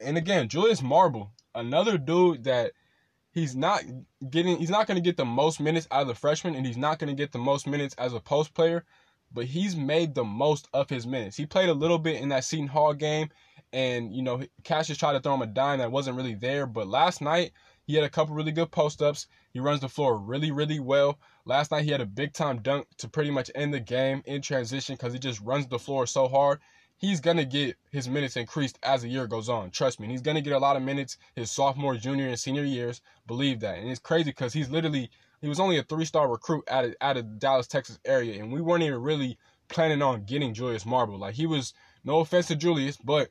and 0.00 0.16
again, 0.16 0.48
Julius 0.48 0.82
Marble, 0.82 1.32
another 1.54 1.98
dude 1.98 2.44
that 2.44 2.72
he's 3.32 3.56
not 3.56 3.82
getting 4.30 4.58
he's 4.58 4.70
not 4.70 4.86
to 4.86 5.00
get 5.00 5.16
the 5.16 5.24
most 5.24 5.60
minutes 5.60 5.88
out 5.90 6.02
of 6.02 6.08
the 6.08 6.14
freshman 6.14 6.54
and 6.54 6.66
he's 6.66 6.76
not 6.76 6.98
to 6.98 7.12
get 7.14 7.32
the 7.32 7.38
most 7.38 7.66
minutes 7.66 7.94
as 7.98 8.12
a 8.12 8.20
post 8.20 8.54
player 8.54 8.84
but 9.32 9.46
he's 9.46 9.74
made 9.74 10.14
the 10.14 10.24
most 10.24 10.68
of 10.72 10.88
his 10.88 11.06
minutes 11.06 11.36
he 11.36 11.46
played 11.46 11.68
a 11.68 11.74
little 11.74 11.98
bit 11.98 12.20
in 12.20 12.28
that 12.28 12.44
Seton 12.44 12.68
Hall 12.68 12.92
game 12.92 13.30
and 13.72 14.14
you 14.14 14.22
know 14.22 14.42
Cassius 14.64 14.98
tried 14.98 15.12
to 15.12 15.20
throw 15.20 15.34
him 15.34 15.42
a 15.42 15.46
dime 15.46 15.78
that 15.78 15.92
wasn't 15.92 16.16
really 16.16 16.34
there 16.34 16.66
but 16.66 16.86
last 16.86 17.20
night 17.20 17.52
he 17.84 17.94
had 17.94 18.04
a 18.04 18.10
couple 18.10 18.34
really 18.34 18.52
good 18.52 18.70
post 18.70 19.02
ups 19.02 19.26
he 19.52 19.60
runs 19.60 19.80
the 19.80 19.88
floor 19.88 20.18
really 20.18 20.50
really 20.50 20.80
well 20.80 21.18
last 21.44 21.70
night 21.70 21.84
he 21.84 21.90
had 21.90 22.00
a 22.00 22.06
big 22.06 22.32
time 22.32 22.60
dunk 22.62 22.86
to 22.98 23.08
pretty 23.08 23.30
much 23.30 23.50
end 23.54 23.72
the 23.72 23.80
game 23.80 24.22
in 24.26 24.42
transition 24.42 24.94
because 24.94 25.12
he 25.12 25.18
just 25.18 25.40
runs 25.40 25.66
the 25.66 25.78
floor 25.78 26.06
so 26.06 26.28
hard 26.28 26.58
he's 27.02 27.20
to 27.20 27.44
get 27.44 27.76
his 27.90 28.08
minutes 28.08 28.36
increased 28.36 28.78
as 28.84 29.02
the 29.02 29.08
year 29.08 29.26
goes 29.26 29.48
on. 29.48 29.70
Trust 29.70 30.00
me. 30.00 30.06
he's 30.06 30.22
to 30.22 30.40
get 30.40 30.52
a 30.52 30.58
lot 30.58 30.76
of 30.76 30.82
minutes 30.82 31.18
his 31.34 31.50
sophomore, 31.50 31.96
junior, 31.96 32.28
and 32.28 32.38
senior 32.38 32.64
years. 32.64 33.02
Believe 33.26 33.60
that. 33.60 33.78
And 33.78 33.90
it's 33.90 34.00
crazy 34.00 34.30
because 34.30 34.52
he's 34.52 34.70
literally, 34.70 35.10
he 35.40 35.48
was 35.48 35.60
only 35.60 35.78
a 35.78 35.82
three 35.82 36.04
star 36.04 36.30
recruit 36.30 36.64
out 36.70 36.84
of, 36.84 36.94
out 37.00 37.16
of 37.16 37.38
Dallas, 37.40 37.66
Texas 37.66 37.98
area. 38.04 38.40
And 38.40 38.52
we 38.52 38.60
weren't 38.60 38.84
even 38.84 39.02
really 39.02 39.36
planning 39.68 40.00
on 40.00 40.24
getting 40.24 40.54
Julius 40.54 40.86
Marble. 40.86 41.18
Like, 41.18 41.34
he 41.34 41.46
was, 41.46 41.74
no 42.04 42.20
offense 42.20 42.46
to 42.46 42.56
Julius, 42.56 42.96
but 42.96 43.30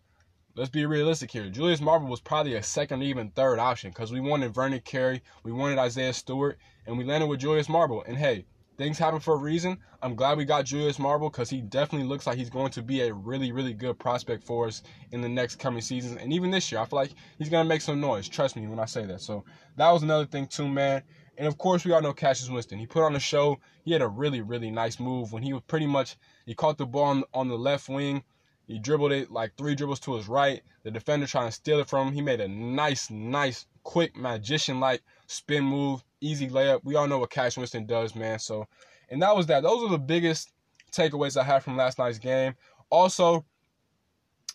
let's 0.56 0.70
be 0.70 0.86
realistic 0.86 1.32
here. 1.32 1.50
Julius 1.50 1.82
Marble 1.82 2.08
was 2.08 2.20
probably 2.20 2.56
a 2.56 2.64
second, 2.64 3.04
even 3.04 3.30
third 3.30 3.60
option 3.60 3.92
because 3.92 4.12
we 4.12 4.20
wanted 4.20 4.54
Vernon 4.54 4.80
Carey, 4.82 5.22
we 5.44 5.52
wanted 5.52 5.78
Isaiah 5.78 6.14
Stewart, 6.14 6.58
and 6.86 6.98
we 6.98 7.04
landed 7.04 7.28
with 7.28 7.40
Julius 7.40 7.70
Marble. 7.70 8.04
And 8.08 8.18
hey, 8.18 8.46
things 8.78 8.98
happen 8.98 9.20
for 9.20 9.36
a 9.36 9.38
reason. 9.38 9.78
I'm 10.02 10.16
glad 10.16 10.38
we 10.38 10.46
got 10.46 10.66
Julius 10.66 11.00
Marble 11.00 11.30
because 11.30 11.50
he 11.50 11.62
definitely 11.62 12.08
looks 12.08 12.28
like 12.28 12.38
he's 12.38 12.50
going 12.50 12.72
to 12.72 12.82
be 12.82 13.02
a 13.02 13.14
really, 13.14 13.52
really 13.52 13.74
good 13.74 14.00
prospect 14.00 14.44
for 14.44 14.68
us 14.68 14.82
in 15.12 15.22
the 15.22 15.30
next 15.30 15.58
coming 15.58 15.82
seasons. 15.82 16.18
And 16.20 16.34
even 16.34 16.52
this 16.52 16.72
year, 16.72 16.82
I 16.82 16.86
feel 16.86 17.00
like 17.00 17.14
he's 17.38 17.50
going 17.50 17.64
to 17.64 17.70
make 17.70 17.82
some 17.82 18.02
noise. 18.02 18.28
Trust 18.28 18.56
me 18.56 18.68
when 18.68 18.80
I 18.80 18.86
say 18.86 19.06
that. 19.06 19.22
So 19.22 19.46
that 19.78 19.92
was 19.92 20.04
another 20.04 20.26
thing, 20.26 20.48
too, 20.48 20.68
man. 20.68 21.04
And 21.38 21.48
of 21.48 21.58
course, 21.58 21.86
we 21.86 21.92
all 21.92 22.02
know 22.02 22.14
Cassius 22.14 22.50
Winston. 22.50 22.78
He 22.78 22.88
put 22.88 23.04
on 23.04 23.16
a 23.16 23.20
show. 23.20 23.60
He 23.84 23.94
had 23.94 24.02
a 24.02 24.08
really, 24.08 24.42
really 24.42 24.70
nice 24.70 25.00
move 25.00 25.32
when 25.32 25.44
he 25.44 25.54
was 25.54 25.62
pretty 25.68 25.88
much, 25.88 26.18
he 26.46 26.54
caught 26.54 26.78
the 26.78 26.86
ball 26.86 27.06
on, 27.06 27.24
on 27.34 27.48
the 27.48 27.58
left 27.58 27.88
wing 27.88 28.24
He 28.68 28.80
dribbled 28.80 29.12
it 29.12 29.32
like 29.32 29.56
three 29.58 29.76
dribbles 29.76 30.00
to 30.02 30.16
his 30.16 30.28
right. 30.28 30.62
The 30.84 30.92
defender 30.92 31.28
trying 31.28 31.48
to 31.48 31.52
steal 31.52 31.80
it 31.80 31.90
from 31.90 32.08
him. 32.08 32.14
He 32.14 32.22
made 32.22 32.42
a 32.42 32.48
nice, 32.48 33.10
nice, 33.10 33.66
quick 33.84 34.16
magician 34.16 34.80
like 34.80 35.02
spin 35.28 35.64
move, 35.64 36.04
easy 36.22 36.50
layup. 36.50 36.82
We 36.84 36.96
all 36.96 37.08
know 37.08 37.20
what 37.20 37.30
Cash 37.30 37.58
Winston 37.58 37.86
does, 37.86 38.16
man. 38.16 38.40
So, 38.40 38.68
and 39.10 39.22
that 39.22 39.36
was 39.36 39.48
that. 39.48 39.64
Those 39.64 39.84
are 39.84 39.90
the 39.90 39.98
biggest 39.98 40.52
takeaways 40.92 41.40
I 41.40 41.44
had 41.44 41.64
from 41.64 41.78
last 41.78 41.98
night's 42.00 42.20
game. 42.20 42.56
Also, 42.90 43.46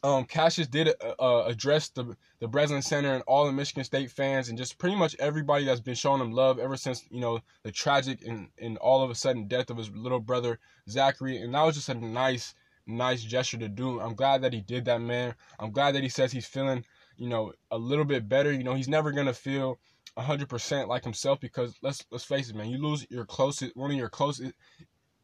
um, 0.02 0.24
Cassius 0.24 0.68
did 0.68 0.88
uh, 0.88 1.14
uh, 1.18 1.44
address 1.46 1.88
the 1.88 2.16
the 2.38 2.46
Breslin 2.46 2.82
Center 2.82 3.14
and 3.14 3.22
all 3.26 3.46
the 3.46 3.52
Michigan 3.52 3.82
State 3.82 4.10
fans 4.10 4.48
and 4.48 4.58
just 4.58 4.78
pretty 4.78 4.94
much 4.94 5.16
everybody 5.18 5.64
that's 5.64 5.80
been 5.80 5.94
showing 5.94 6.20
him 6.20 6.32
love 6.32 6.58
ever 6.58 6.76
since 6.76 7.04
you 7.10 7.20
know 7.20 7.40
the 7.62 7.72
tragic 7.72 8.22
and, 8.26 8.48
and 8.58 8.76
all 8.78 9.02
of 9.02 9.10
a 9.10 9.14
sudden 9.14 9.48
death 9.48 9.70
of 9.70 9.78
his 9.78 9.90
little 9.90 10.20
brother 10.20 10.58
Zachary. 10.88 11.38
And 11.38 11.54
that 11.54 11.62
was 11.62 11.76
just 11.76 11.88
a 11.88 11.94
nice 11.94 12.54
nice 12.86 13.22
gesture 13.22 13.58
to 13.58 13.68
do. 13.68 14.00
I'm 14.00 14.14
glad 14.14 14.42
that 14.42 14.52
he 14.52 14.60
did 14.60 14.84
that, 14.86 15.00
man. 15.00 15.34
I'm 15.58 15.72
glad 15.72 15.94
that 15.94 16.02
he 16.02 16.08
says 16.08 16.32
he's 16.32 16.46
feeling 16.46 16.84
you 17.16 17.28
know 17.28 17.52
a 17.70 17.78
little 17.78 18.04
bit 18.04 18.28
better. 18.28 18.52
You 18.52 18.64
know 18.64 18.74
he's 18.74 18.88
never 18.88 19.12
gonna 19.12 19.34
feel 19.34 19.78
100% 20.16 20.88
like 20.88 21.04
himself 21.04 21.40
because 21.40 21.74
let's 21.82 22.04
let's 22.10 22.24
face 22.24 22.48
it, 22.48 22.56
man. 22.56 22.70
You 22.70 22.78
lose 22.78 23.06
your 23.10 23.24
closest 23.24 23.76
one 23.76 23.90
of 23.90 23.96
your 23.96 24.08
closest 24.08 24.52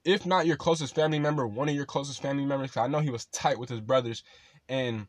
if 0.04 0.26
not 0.26 0.46
your 0.46 0.56
closest 0.56 0.94
family 0.94 1.18
member, 1.18 1.46
one 1.46 1.68
of 1.68 1.74
your 1.74 1.86
closest 1.86 2.20
family 2.20 2.44
members. 2.44 2.76
I 2.76 2.88
know 2.88 2.98
he 2.98 3.10
was 3.10 3.26
tight 3.26 3.58
with 3.58 3.68
his 3.68 3.80
brothers, 3.80 4.24
and 4.68 5.06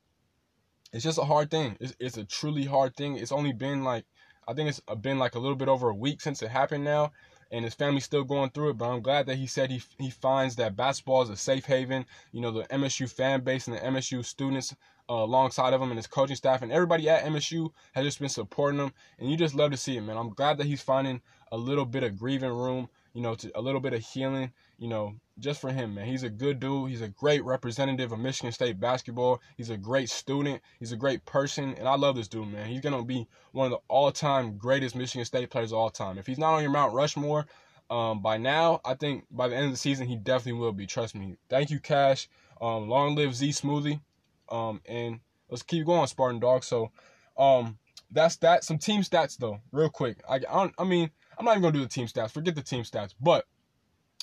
it's 0.91 1.03
just 1.03 1.17
a 1.17 1.23
hard 1.23 1.49
thing. 1.49 1.77
It's, 1.79 1.95
it's 1.99 2.17
a 2.17 2.23
truly 2.23 2.65
hard 2.65 2.95
thing. 2.95 3.17
It's 3.17 3.31
only 3.31 3.53
been 3.53 3.83
like 3.83 4.05
I 4.47 4.53
think 4.53 4.69
it's 4.69 4.81
been 5.01 5.19
like 5.19 5.35
a 5.35 5.39
little 5.39 5.55
bit 5.55 5.67
over 5.67 5.89
a 5.89 5.95
week 5.95 6.21
since 6.21 6.41
it 6.41 6.49
happened 6.49 6.83
now, 6.83 7.11
and 7.53 7.63
his 7.63 7.75
family's 7.75 8.03
still 8.03 8.23
going 8.23 8.49
through 8.49 8.71
it. 8.71 8.77
But 8.77 8.89
I'm 8.89 9.01
glad 9.01 9.27
that 9.27 9.37
he 9.37 9.47
said 9.47 9.69
he 9.69 9.81
he 9.99 10.09
finds 10.09 10.55
that 10.57 10.75
basketball 10.75 11.21
is 11.21 11.29
a 11.29 11.37
safe 11.37 11.65
haven. 11.65 12.05
You 12.31 12.41
know, 12.41 12.51
the 12.51 12.63
MSU 12.63 13.09
fan 13.09 13.41
base 13.41 13.67
and 13.67 13.77
the 13.77 13.81
MSU 13.81 14.25
students 14.25 14.75
uh, 15.09 15.13
alongside 15.13 15.73
of 15.73 15.81
him 15.81 15.89
and 15.89 15.97
his 15.97 16.07
coaching 16.07 16.35
staff 16.35 16.63
and 16.63 16.71
everybody 16.71 17.07
at 17.09 17.23
MSU 17.23 17.71
has 17.93 18.05
just 18.05 18.19
been 18.19 18.29
supporting 18.29 18.79
him, 18.79 18.91
and 19.19 19.29
you 19.29 19.37
just 19.37 19.55
love 19.55 19.71
to 19.71 19.77
see 19.77 19.95
it, 19.95 20.01
man. 20.01 20.17
I'm 20.17 20.31
glad 20.31 20.57
that 20.57 20.65
he's 20.65 20.81
finding 20.81 21.21
a 21.51 21.57
little 21.57 21.85
bit 21.85 22.03
of 22.03 22.17
grieving 22.17 22.51
room, 22.51 22.89
you 23.13 23.21
know, 23.21 23.35
to, 23.35 23.51
a 23.55 23.61
little 23.61 23.79
bit 23.79 23.93
of 23.93 24.01
healing, 24.01 24.51
you 24.77 24.87
know, 24.87 25.15
just 25.39 25.61
for 25.61 25.71
him, 25.71 25.95
man. 25.95 26.05
He's 26.05 26.23
a 26.23 26.29
good 26.29 26.59
dude. 26.59 26.89
He's 26.89 27.01
a 27.01 27.07
great 27.07 27.43
representative 27.43 28.11
of 28.11 28.19
Michigan 28.19 28.51
State 28.51 28.79
basketball. 28.79 29.41
He's 29.57 29.69
a 29.69 29.77
great 29.77 30.09
student. 30.09 30.61
He's 30.79 30.91
a 30.91 30.97
great 30.97 31.23
person, 31.25 31.75
and 31.75 31.87
I 31.87 31.95
love 31.95 32.15
this 32.15 32.27
dude, 32.27 32.51
man. 32.51 32.67
He's 32.67 32.81
gonna 32.81 33.03
be 33.03 33.27
one 33.51 33.65
of 33.65 33.71
the 33.71 33.79
all-time 33.87 34.57
greatest 34.57 34.95
Michigan 34.95 35.25
State 35.25 35.49
players 35.49 35.71
of 35.71 35.77
all 35.77 35.89
time. 35.89 36.17
If 36.17 36.27
he's 36.27 36.39
not 36.39 36.53
on 36.53 36.61
your 36.61 36.71
Mount 36.71 36.93
Rushmore, 36.93 37.45
um, 37.89 38.21
by 38.21 38.37
now, 38.37 38.81
I 38.83 38.95
think 38.95 39.25
by 39.29 39.47
the 39.47 39.55
end 39.55 39.65
of 39.65 39.71
the 39.71 39.77
season, 39.77 40.07
he 40.07 40.15
definitely 40.15 40.59
will 40.59 40.71
be. 40.71 40.87
Trust 40.87 41.15
me. 41.15 41.35
Thank 41.49 41.69
you, 41.69 41.79
Cash. 41.79 42.27
Um, 42.61 42.89
long 42.89 43.15
live 43.15 43.35
Z 43.35 43.49
Smoothie. 43.49 44.01
Um, 44.49 44.81
and 44.85 45.19
let's 45.49 45.63
keep 45.63 45.85
going, 45.85 46.07
Spartan 46.07 46.39
Dog. 46.39 46.63
So, 46.63 46.91
um, 47.37 47.77
that's 48.11 48.37
that. 48.37 48.63
Some 48.63 48.77
team 48.77 49.01
stats 49.01 49.37
though, 49.37 49.59
real 49.71 49.89
quick. 49.89 50.17
I, 50.29 50.39
I, 50.49 50.71
I 50.77 50.83
mean, 50.83 51.09
I'm 51.37 51.45
not 51.45 51.51
even 51.51 51.61
gonna 51.61 51.73
do 51.73 51.81
the 51.81 51.87
team 51.87 52.07
stats. 52.07 52.31
Forget 52.31 52.55
the 52.55 52.61
team 52.61 52.83
stats. 52.83 53.13
But 53.19 53.45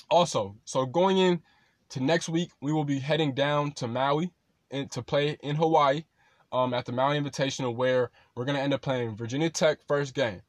also, 0.09 0.55
so 0.65 0.85
going 0.85 1.17
in 1.17 1.41
to 1.89 2.03
next 2.03 2.29
week, 2.29 2.51
we 2.61 2.71
will 2.71 2.85
be 2.85 2.99
heading 2.99 3.33
down 3.33 3.71
to 3.73 3.87
Maui 3.87 4.31
and 4.69 4.89
to 4.91 5.01
play 5.01 5.37
in 5.41 5.55
Hawaii, 5.55 6.03
um, 6.51 6.73
at 6.73 6.85
the 6.85 6.91
Maui 6.91 7.19
Invitational, 7.19 7.75
where 7.75 8.11
we're 8.35 8.45
gonna 8.45 8.59
end 8.59 8.73
up 8.73 8.81
playing 8.81 9.15
Virginia 9.15 9.49
Tech 9.49 9.79
first 9.87 10.13
game. 10.13 10.41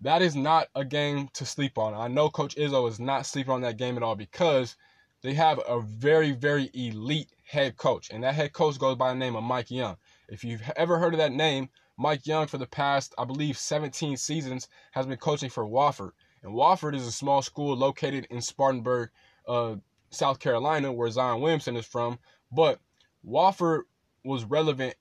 That 0.00 0.22
is 0.22 0.34
not 0.34 0.68
a 0.74 0.84
game 0.84 1.28
to 1.34 1.44
sleep 1.44 1.76
on. 1.76 1.94
I 1.94 2.08
know 2.08 2.30
Coach 2.30 2.56
Izzo 2.56 2.88
is 2.88 2.98
not 2.98 3.26
sleeping 3.26 3.52
on 3.52 3.60
that 3.62 3.76
game 3.76 3.96
at 3.96 4.02
all 4.02 4.16
because 4.16 4.76
they 5.22 5.34
have 5.34 5.60
a 5.68 5.80
very, 5.80 6.32
very 6.32 6.70
elite 6.72 7.30
head 7.44 7.76
coach, 7.76 8.10
and 8.10 8.24
that 8.24 8.34
head 8.34 8.52
coach 8.52 8.78
goes 8.78 8.96
by 8.96 9.10
the 9.10 9.18
name 9.18 9.36
of 9.36 9.44
Mike 9.44 9.70
Young. 9.70 9.96
If 10.28 10.44
you've 10.44 10.62
ever 10.76 10.98
heard 10.98 11.12
of 11.12 11.18
that 11.18 11.32
name, 11.32 11.68
Mike 12.00 12.26
Young, 12.26 12.46
for 12.46 12.56
the 12.56 12.66
past, 12.66 13.14
I 13.18 13.26
believe, 13.26 13.58
17 13.58 14.16
seasons, 14.16 14.68
has 14.92 15.04
been 15.04 15.18
coaching 15.18 15.50
for 15.50 15.66
Wofford. 15.66 16.12
And 16.42 16.54
Wofford 16.54 16.94
is 16.94 17.06
a 17.06 17.12
small 17.12 17.42
school 17.42 17.76
located 17.76 18.26
in 18.30 18.40
Spartanburg, 18.40 19.10
uh, 19.46 19.76
South 20.08 20.38
Carolina, 20.38 20.90
where 20.92 21.10
Zion 21.10 21.42
Williamson 21.42 21.76
is 21.76 21.84
from. 21.84 22.18
But 22.50 22.80
Wofford 23.22 23.82
was 24.24 24.44
relevant 24.44 24.94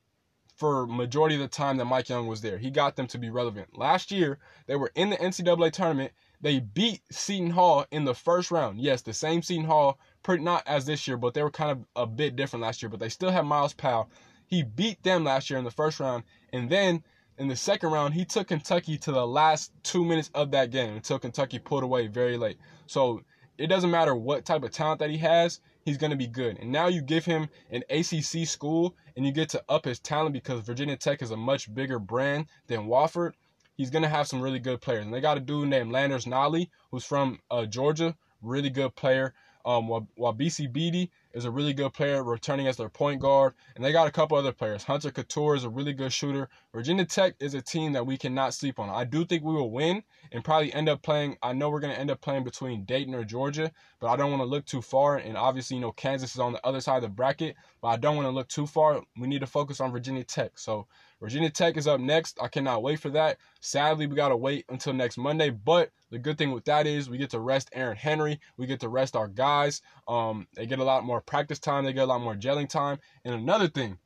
for 0.58 0.86
majority 0.88 1.36
of 1.36 1.41
the 1.41 1.48
time 1.48 1.77
that 1.77 1.86
Mike 1.86 2.10
Young 2.10 2.27
was 2.27 2.41
there. 2.41 2.58
He 2.58 2.70
got 2.70 2.98
them 2.98 3.08
to 3.08 3.18
be 3.18 3.29
relevant. 3.29 3.77
Last 3.77 4.12
year, 4.12 4.38
they 4.68 4.75
were 4.75 4.91
in 4.94 5.10
the 5.10 5.15
NCAA 5.15 5.72
tournament. 5.72 6.12
They 6.41 6.60
beat 6.60 7.01
Seton 7.10 7.51
Hall 7.51 7.86
in 7.91 8.03
the 8.03 8.13
first 8.13 8.51
round. 8.51 8.82
Yes, 8.82 9.01
the 9.01 9.13
same 9.13 9.41
Seton 9.41 9.63
Hall, 9.63 10.00
pretty 10.22 10.44
not 10.44 10.63
as 10.68 10.86
this 10.86 11.08
year, 11.08 11.15
but 11.15 11.34
they 11.34 11.44
were 11.44 11.50
kind 11.50 11.72
of 11.72 11.86
a 11.96 12.06
bit 12.06 12.36
different 12.36 12.63
last 12.63 12.82
year. 12.82 12.89
But 12.89 13.00
they 13.00 13.08
still 13.08 13.32
had 13.32 13.46
Myles 13.46 13.74
Powell. 13.74 14.10
He 14.50 14.63
beat 14.63 15.01
them 15.03 15.24
last 15.24 15.50
year 15.50 15.60
in 15.60 15.65
the 15.65 15.72
first 15.72 16.00
round, 16.00 16.24
and 16.51 16.70
then 16.70 17.03
in 17.39 17.48
the 17.48 17.56
second 17.56 17.91
round, 17.91 18.13
he 18.13 18.25
took 18.25 18.50
Kentucky 18.50 18.98
to 18.98 19.13
the 19.13 19.25
last 19.25 19.72
two 19.84 20.03
minutes 20.03 20.29
of 20.36 20.51
that 20.51 20.72
game 20.72 20.96
until 20.96 21.18
Kentucky 21.18 21.58
pulled 21.58 21.84
away 21.84 22.08
very 22.08 22.38
late. 22.38 22.58
So 22.86 23.22
it 23.58 23.68
doesn't 23.68 23.91
matter 23.91 24.13
what 24.13 24.46
type 24.46 24.63
of 24.63 24.72
talent 24.72 25.00
that 25.00 25.10
he 25.10 25.18
has, 25.20 25.62
he's 25.86 25.98
going 25.98 26.12
to 26.12 26.18
be 26.18 26.27
good. 26.27 26.58
And 26.60 26.72
now 26.72 26.88
you 26.88 27.01
give 27.01 27.24
him 27.24 27.48
an 27.72 27.84
ACC 27.89 28.46
school 28.46 28.96
and 29.15 29.25
you 29.25 29.32
get 29.32 29.50
to 29.50 29.63
up 29.70 29.86
his 29.86 30.00
talent 30.00 30.34
because 30.34 30.62
Virginia 30.62 30.98
Tech 30.98 31.22
is 31.22 31.32
a 31.32 31.38
much 31.38 31.74
bigger 31.74 31.98
brand 31.98 32.48
than 32.68 32.88
Wofford. 32.88 33.34
He's 33.75 33.89
going 33.89 34.03
to 34.03 34.10
have 34.10 34.27
some 34.27 34.41
really 34.41 34.60
good 34.60 34.82
players. 34.82 35.06
And 35.06 35.13
they 35.13 35.22
got 35.22 35.38
a 35.38 35.41
dude 35.41 35.70
named 35.70 35.94
Landers 35.94 36.25
Nolley, 36.25 36.70
who's 36.91 37.06
from 37.06 37.39
uh, 37.50 37.65
Georgia, 37.65 38.15
really 38.41 38.70
good 38.70 38.96
player. 38.96 39.34
Um, 39.65 39.88
BC 40.18 40.72
Beatty 40.72 41.12
is 41.33 41.45
a 41.45 41.51
really 41.51 41.74
good 41.74 41.93
player, 41.93 42.24
returning 42.24 42.67
as 42.67 42.77
their 42.77 42.89
point 42.89 43.21
guard, 43.21 43.53
and 43.75 43.83
they 43.83 43.91
got 43.91 44.07
a 44.07 44.12
couple 44.12 44.38
other 44.38 44.51
players. 44.51 44.83
Hunter 44.83 45.12
Cattoor 45.12 45.55
is 45.55 45.63
a 45.63 45.69
really 45.69 45.93
good 45.93 46.12
shooter. 46.12 46.50
Virginia 46.74 47.05
Tech 47.05 47.36
is 47.39 47.53
a 47.53 47.62
team 47.62 47.93
that 47.93 48.05
we 48.05 48.17
cannot 48.17 48.53
sleep 48.53 48.79
on. 48.79 48.89
I 48.89 49.03
do 49.03 49.25
think 49.25 49.43
we 49.43 49.53
will 49.53 49.71
win 49.71 50.03
and 50.31 50.43
probably 50.43 50.74
end 50.74 50.89
up 50.89 51.01
playing. 51.01 51.38
I 51.43 51.53
know 51.53 51.69
we're 51.69 51.79
going 51.79 51.93
to 51.93 52.00
end 52.00 52.12
up 52.12 52.21
playing 52.21 52.43
between 52.43 52.86
Dayton 52.86 53.13
or 53.13 53.24
Georgia, 53.24 53.71
but 54.00 54.07
I 54.07 54.15
don't 54.15 54.31
want 54.31 54.41
to 54.41 54.48
look 54.48 54.65
too 54.65 54.81
far. 54.81 55.17
And 55.17 55.38
obviously, 55.38 55.75
you 55.75 55.81
know, 55.81 55.91
Kansas 55.91 56.33
is 56.33 56.39
on 56.39 56.53
the 56.53 56.65
other 56.65 56.81
side 56.81 56.98
of 56.98 57.03
the 57.03 57.09
bracket, 57.09 57.55
but 57.81 57.89
I 57.89 57.98
don't 57.98 58.15
want 58.15 58.25
to 58.25 58.31
look 58.31 58.48
too 58.48 58.67
far. 58.67 59.01
We 59.17 59.27
need 59.27 59.41
to 59.41 59.48
focus 59.48 59.79
on 59.79 59.91
Virginia 59.91 60.24
Tech. 60.24 60.57
So 60.57 60.88
Virginia 61.22 61.50
Tech 61.50 61.76
is 61.76 61.88
up 61.88 62.00
next. 62.00 62.38
I 62.42 62.48
cannot 62.48 62.82
wait 62.82 63.00
for 63.00 63.10
that. 63.10 63.38
Sadly, 63.60 64.08
we 64.08 64.16
got 64.16 64.30
to 64.30 64.38
wait 64.38 64.66
until 64.70 64.94
next 64.94 65.18
Monday, 65.18 65.50
but 65.50 65.92
the 66.12 66.20
good 66.20 66.38
thing 66.38 66.52
with 66.52 66.66
that 66.66 66.88
is 66.88 67.10
we 67.10 67.18
get 67.18 67.32
to 67.32 67.40
rest 67.40 67.70
Aaron 67.74 67.98
Henry. 67.98 68.40
We 68.58 68.68
get 68.68 68.80
to 68.82 68.90
rest 68.90 69.16
our 69.16 69.28
guys. 69.28 69.82
Um, 70.08 70.48
they 70.56 70.66
get 70.66 70.80
a 70.80 70.84
lot 70.84 71.04
more 71.04 71.22
practice 71.22 71.60
time. 71.60 71.84
They 71.84 71.94
get 71.94 72.04
a 72.04 72.06
lot 72.06 72.22
more 72.22 72.36
gelling 72.36 72.70
time. 72.70 73.00
And 73.26 73.36
another 73.36 73.68
thing, 73.68 73.98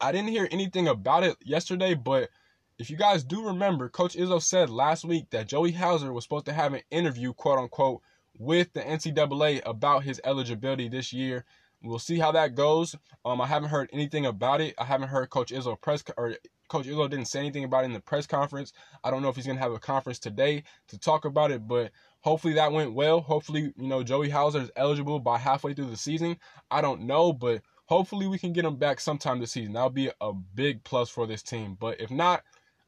I 0.00 0.12
didn't 0.12 0.28
hear 0.28 0.48
anything 0.50 0.88
about 0.88 1.24
it 1.24 1.36
yesterday, 1.44 1.94
but 1.94 2.28
if 2.78 2.90
you 2.90 2.96
guys 2.96 3.24
do 3.24 3.46
remember, 3.46 3.88
Coach 3.88 4.16
Izzo 4.16 4.42
said 4.42 4.68
last 4.68 5.04
week 5.04 5.30
that 5.30 5.46
Joey 5.46 5.72
Hauser 5.72 6.12
was 6.12 6.24
supposed 6.24 6.46
to 6.46 6.52
have 6.52 6.74
an 6.74 6.82
interview, 6.90 7.32
quote 7.32 7.58
unquote, 7.58 8.02
with 8.38 8.72
the 8.72 8.80
NCAA 8.80 9.62
about 9.64 10.02
his 10.04 10.20
eligibility 10.24 10.88
this 10.88 11.12
year. 11.12 11.44
We'll 11.82 11.98
see 11.98 12.18
how 12.18 12.32
that 12.32 12.54
goes. 12.54 12.94
Um, 13.24 13.40
I 13.40 13.46
haven't 13.46 13.70
heard 13.70 13.90
anything 13.92 14.26
about 14.26 14.60
it. 14.60 14.74
I 14.78 14.84
haven't 14.84 15.08
heard 15.08 15.30
Coach 15.30 15.50
Izzo 15.50 15.80
press 15.80 16.04
or 16.16 16.36
Coach 16.68 16.86
Izzo 16.86 17.10
didn't 17.10 17.26
say 17.26 17.40
anything 17.40 17.64
about 17.64 17.82
it 17.82 17.86
in 17.86 17.92
the 17.92 18.00
press 18.00 18.26
conference. 18.26 18.72
I 19.04 19.10
don't 19.10 19.22
know 19.22 19.28
if 19.28 19.36
he's 19.36 19.46
gonna 19.46 19.58
have 19.58 19.72
a 19.72 19.78
conference 19.78 20.18
today 20.18 20.62
to 20.88 20.98
talk 20.98 21.24
about 21.24 21.50
it, 21.50 21.66
but 21.66 21.90
hopefully 22.20 22.54
that 22.54 22.72
went 22.72 22.94
well. 22.94 23.20
Hopefully, 23.20 23.72
you 23.76 23.88
know, 23.88 24.02
Joey 24.02 24.30
Hauser 24.30 24.60
is 24.60 24.70
eligible 24.76 25.18
by 25.18 25.38
halfway 25.38 25.74
through 25.74 25.90
the 25.90 25.96
season. 25.96 26.36
I 26.70 26.80
don't 26.80 27.02
know, 27.02 27.32
but 27.32 27.62
hopefully 27.86 28.26
we 28.26 28.38
can 28.38 28.52
get 28.52 28.64
him 28.64 28.76
back 28.76 29.00
sometime 29.00 29.40
this 29.40 29.52
season. 29.52 29.74
That'll 29.74 29.90
be 29.90 30.10
a 30.20 30.32
big 30.32 30.82
plus 30.84 31.10
for 31.10 31.26
this 31.26 31.42
team. 31.42 31.76
But 31.78 32.00
if 32.00 32.10
not, 32.10 32.42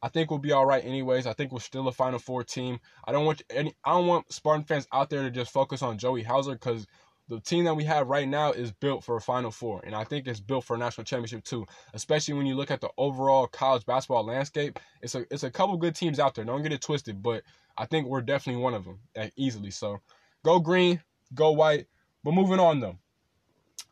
I 0.04 0.08
think 0.08 0.30
we'll 0.30 0.38
be 0.38 0.52
all 0.52 0.66
right 0.66 0.84
anyways. 0.84 1.26
I 1.26 1.32
think 1.32 1.50
we're 1.50 1.60
still 1.60 1.88
a 1.88 1.92
Final 1.92 2.18
Four 2.18 2.44
team. 2.44 2.78
I 3.06 3.12
don't 3.12 3.24
want 3.24 3.42
any. 3.50 3.74
I 3.84 3.92
don't 3.92 4.06
want 4.06 4.32
Spartan 4.32 4.64
fans 4.64 4.86
out 4.92 5.10
there 5.10 5.22
to 5.22 5.30
just 5.30 5.50
focus 5.50 5.82
on 5.82 5.98
Joey 5.98 6.22
Hauser 6.22 6.52
because 6.52 6.86
the 7.28 7.40
team 7.40 7.64
that 7.64 7.74
we 7.74 7.84
have 7.84 8.08
right 8.08 8.28
now 8.28 8.52
is 8.52 8.70
built 8.70 9.02
for 9.02 9.16
a 9.16 9.20
Final 9.20 9.50
Four, 9.50 9.80
and 9.84 9.94
I 9.94 10.04
think 10.04 10.26
it's 10.26 10.40
built 10.40 10.64
for 10.64 10.76
a 10.76 10.78
national 10.78 11.04
championship 11.04 11.44
too. 11.44 11.66
Especially 11.94 12.34
when 12.34 12.46
you 12.46 12.54
look 12.54 12.70
at 12.70 12.80
the 12.80 12.90
overall 12.98 13.46
college 13.46 13.86
basketball 13.86 14.24
landscape, 14.24 14.78
it's 15.00 15.14
a 15.14 15.24
it's 15.30 15.42
a 15.42 15.50
couple 15.50 15.76
good 15.76 15.94
teams 15.94 16.20
out 16.20 16.34
there. 16.34 16.44
Don't 16.44 16.62
get 16.62 16.72
it 16.72 16.82
twisted, 16.82 17.22
but 17.22 17.42
I 17.78 17.86
think 17.86 18.06
we're 18.06 18.20
definitely 18.20 18.62
one 18.62 18.74
of 18.74 18.84
them 18.84 18.98
easily. 19.36 19.70
So, 19.70 20.00
go 20.44 20.58
green, 20.60 21.00
go 21.34 21.52
white. 21.52 21.86
But 22.22 22.34
moving 22.34 22.60
on 22.60 22.80
though, 22.80 22.98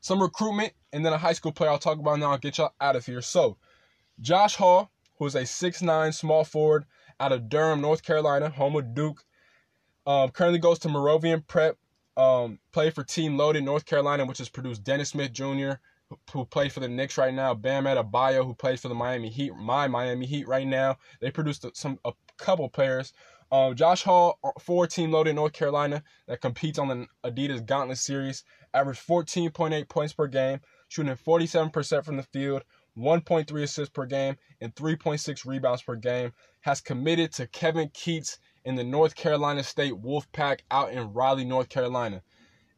some 0.01 0.21
recruitment 0.21 0.73
and 0.93 1.05
then 1.05 1.13
a 1.13 1.19
high 1.19 1.33
school 1.33 1.53
player 1.53 1.71
I'll 1.71 1.79
talk 1.79 1.99
about 1.99 2.19
now. 2.19 2.33
I'll 2.33 2.39
get 2.39 2.59
y'all 2.59 2.75
out 2.81 2.97
of 2.97 3.07
here. 3.07 3.23
So, 3.23 3.57
Josh 4.21 4.57
Hall, 4.57 4.91
who 5.19 5.27
is 5.27 5.35
a 5.35 5.47
six 5.47 5.81
nine 5.81 6.13
small 6.13 6.45
forward 6.45 6.85
out 7.19 7.33
of 7.33 7.49
Durham, 7.49 7.81
North 7.81 8.03
Carolina, 8.03 8.51
home 8.51 8.77
of 8.77 8.95
Duke. 8.95 9.25
Um, 10.05 10.31
currently 10.31 10.59
goes 10.59 10.81
to 10.81 10.89
Moravian 10.89 11.43
Prep 11.43 11.79
um, 12.17 12.59
played 12.73 12.95
for 12.95 13.05
Team 13.05 13.37
Loaded 13.37 13.65
North 13.65 13.85
Carolina, 13.85 14.25
which 14.25 14.39
has 14.39 14.49
produced 14.49 14.85
Dennis 14.85 15.11
Smith 15.11 15.33
Jr., 15.33 15.73
who, 16.09 16.19
who 16.33 16.45
plays 16.45 16.73
for 16.73 16.81
the 16.81 16.89
Knicks 16.89 17.19
right 17.19 17.33
now, 17.33 17.55
Bam 17.55 17.85
Adebayo, 17.85 18.45
who 18.45 18.55
plays 18.55 18.81
for 18.81 18.89
the 18.89 18.95
Miami 18.95 19.31
Heat, 19.31 19.55
my 19.57 19.89
Miami 19.89 20.27
Heat 20.27 20.47
right 20.47 20.67
now. 20.67 20.97
They 21.21 21.31
produced 21.31 21.65
some 21.75 21.99
a 22.05 22.13
couple 22.37 22.69
players. 22.69 23.13
Um, 23.51 23.75
Josh 23.75 24.03
Hall, 24.03 24.39
for 24.61 24.87
Team 24.87 25.11
Loaded 25.11 25.35
North 25.35 25.53
Carolina, 25.53 26.03
that 26.27 26.41
competes 26.41 26.79
on 26.79 26.89
the 26.89 27.07
Adidas 27.23 27.65
Gauntlet 27.65 27.99
Series, 27.99 28.45
averaged 28.73 29.07
14.8 29.07 29.89
points 29.91 30.15
per 30.15 30.27
game, 30.27 30.61
shooting 30.89 31.15
47% 31.15 32.05
from 32.05 32.17
the 32.17 32.23
field, 32.23 32.63
1.3 32.97 33.63
assists 33.63 33.93
per 33.93 34.07
game, 34.07 34.37
and 34.63 34.75
3.6 34.75 35.47
rebounds 35.47 35.83
per 35.83 35.97
game. 35.97 36.33
Has 36.61 36.81
committed 36.81 37.33
to 37.35 37.47
Kevin 37.47 37.91
Keatts 37.91 38.39
in 38.65 38.75
the 38.75 38.85
North 38.85 39.15
Carolina 39.15 39.63
State 39.63 39.95
Wolfpack 39.95 40.61
out 40.71 40.93
in 40.93 41.13
Raleigh, 41.13 41.45
North 41.45 41.69
Carolina. 41.69 42.23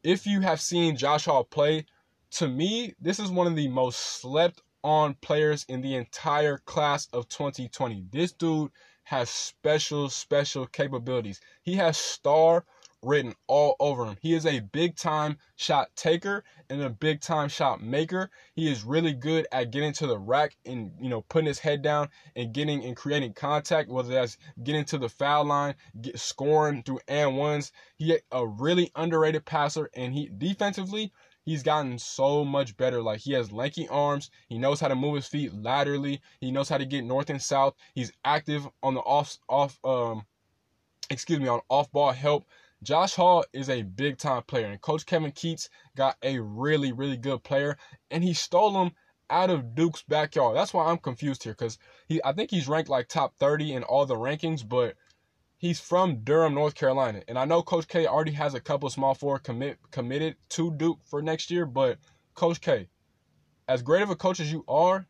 If 0.03 0.27
you 0.27 0.41
have 0.41 0.61
seen 0.61 0.97
Josh 0.97 1.25
Hall 1.27 1.45
play, 1.45 1.87
to 2.33 2.49
me, 2.49 2.95
this 3.01 3.19
is 3.19 3.31
one 3.31 3.47
of 3.47 3.57
the 3.57 3.69
most 3.69 3.99
slept 4.21 4.61
on 4.83 5.15
players 5.15 5.65
in 5.69 5.81
the 5.81 5.95
entire 5.95 6.59
class 6.59 7.07
of 7.13 7.29
2020. 7.29 8.05
This 8.11 8.33
dude 8.33 8.71
has 9.05 9.31
special, 9.31 10.09
special 10.09 10.67
capabilities. 10.67 11.41
He 11.63 11.75
has 11.75 11.97
star 11.97 12.65
written 13.05 13.35
all 13.47 13.77
over 13.81 14.05
him. 14.05 14.17
He 14.21 14.35
is 14.35 14.47
a 14.47 14.61
big 14.61 14.97
time 14.97 15.39
shot 15.57 15.89
taker 15.97 16.45
and 16.71 16.83
a 16.83 16.91
big 16.91 17.21
time 17.21 17.49
shot 17.49 17.83
maker. 17.83 18.31
He 18.55 18.71
is 18.71 18.85
really 18.85 19.13
good 19.13 19.47
at 19.53 19.71
getting 19.71 19.93
to 19.95 20.07
the 20.07 20.19
rack 20.19 20.57
and 20.65 20.93
you 21.01 21.09
know 21.09 21.23
putting 21.23 21.47
his 21.47 21.59
head 21.59 21.83
down 21.83 22.09
and 22.37 22.53
getting 22.53 22.85
and 22.85 22.97
creating 22.97 23.35
contact, 23.35 23.91
whether 23.91 24.11
that's 24.11 24.39
getting 24.63 24.85
to 24.87 24.99
the 24.99 25.09
foul 25.09 25.45
line, 25.45 25.75
get 26.01 26.19
scoring 26.19 26.83
through 26.83 27.01
and 27.09 27.37
ones. 27.37 27.73
He 27.97 28.19
a 28.33 28.47
really 28.47 28.91
underrated 28.97 29.45
passer 29.45 29.91
and 29.95 30.13
he 30.15 30.31
defensively 30.37 31.13
he's 31.45 31.63
gotten 31.63 31.99
so 31.99 32.45
much 32.45 32.77
better. 32.77 33.03
Like 33.03 33.21
he 33.21 33.33
has 33.33 33.53
lanky 33.53 33.89
arms. 33.89 34.31
He 34.49 34.59
knows 34.59 34.81
how 34.81 34.89
to 34.89 34.95
move 34.95 35.17
his 35.17 35.27
feet 35.27 35.53
laterally. 35.55 36.21
He 36.41 36.51
knows 36.51 36.69
how 36.69 36.79
to 36.79 36.87
get 36.87 37.05
north 37.05 37.31
and 37.31 37.43
south. 37.43 37.75
He's 37.95 38.13
active 38.25 38.67
on 38.83 38.95
the 38.95 39.01
off 39.01 39.37
off 39.49 39.79
um 39.85 40.25
excuse 41.11 41.41
me 41.41 41.49
on 41.49 41.61
off 41.69 41.91
ball 41.93 42.13
help. 42.13 42.45
Josh 42.85 43.15
Hall 43.15 43.45
is 43.55 43.71
a 43.71 43.81
big 43.81 44.19
time 44.19 44.43
player, 44.43 44.67
and 44.67 44.81
Coach 44.81 45.07
Kevin 45.07 45.33
Keatts 45.33 45.71
got 45.97 46.19
a 46.23 46.39
really, 46.39 46.93
really 46.93 47.17
good 47.17 47.43
player, 47.43 47.79
and 48.11 48.23
he 48.23 48.35
stole 48.35 48.83
him 48.83 48.93
out 49.31 49.49
of 49.49 49.75
Duke's 49.75 50.03
backyard. 50.03 50.55
That's 50.55 50.75
why 50.75 50.85
I'm 50.85 50.99
confused 50.99 51.45
here, 51.45 51.55
because 51.55 51.79
he 52.09 52.21
I 52.23 52.33
think 52.33 52.51
he's 52.51 52.69
ranked 52.69 52.91
like 52.91 53.09
top 53.09 53.37
30 53.39 53.73
in 53.73 53.83
all 53.85 54.05
the 54.05 54.17
rankings, 54.17 54.69
but 54.69 54.97
he's 55.57 55.81
from 55.81 56.25
Durham, 56.25 56.53
North 56.53 56.75
Carolina. 56.75 57.23
And 57.27 57.39
I 57.39 57.47
know 57.47 57.63
Coach 57.63 57.89
K 57.89 58.07
already 58.07 58.33
has 58.33 58.53
a 58.53 58.61
couple 58.61 58.91
small 58.91 59.15
forward 59.15 59.45
commit 59.45 59.79
committed 59.91 60.37
to 60.51 60.71
Duke 60.71 60.99
for 61.07 61.23
next 61.23 61.51
year, 61.51 61.65
but 61.65 61.99
Coach 62.35 62.61
K, 62.61 62.89
as 63.67 63.81
great 63.81 64.03
of 64.03 64.11
a 64.11 64.17
coach 64.17 64.41
as 64.41 64.53
you 64.53 64.63
are, 64.69 65.07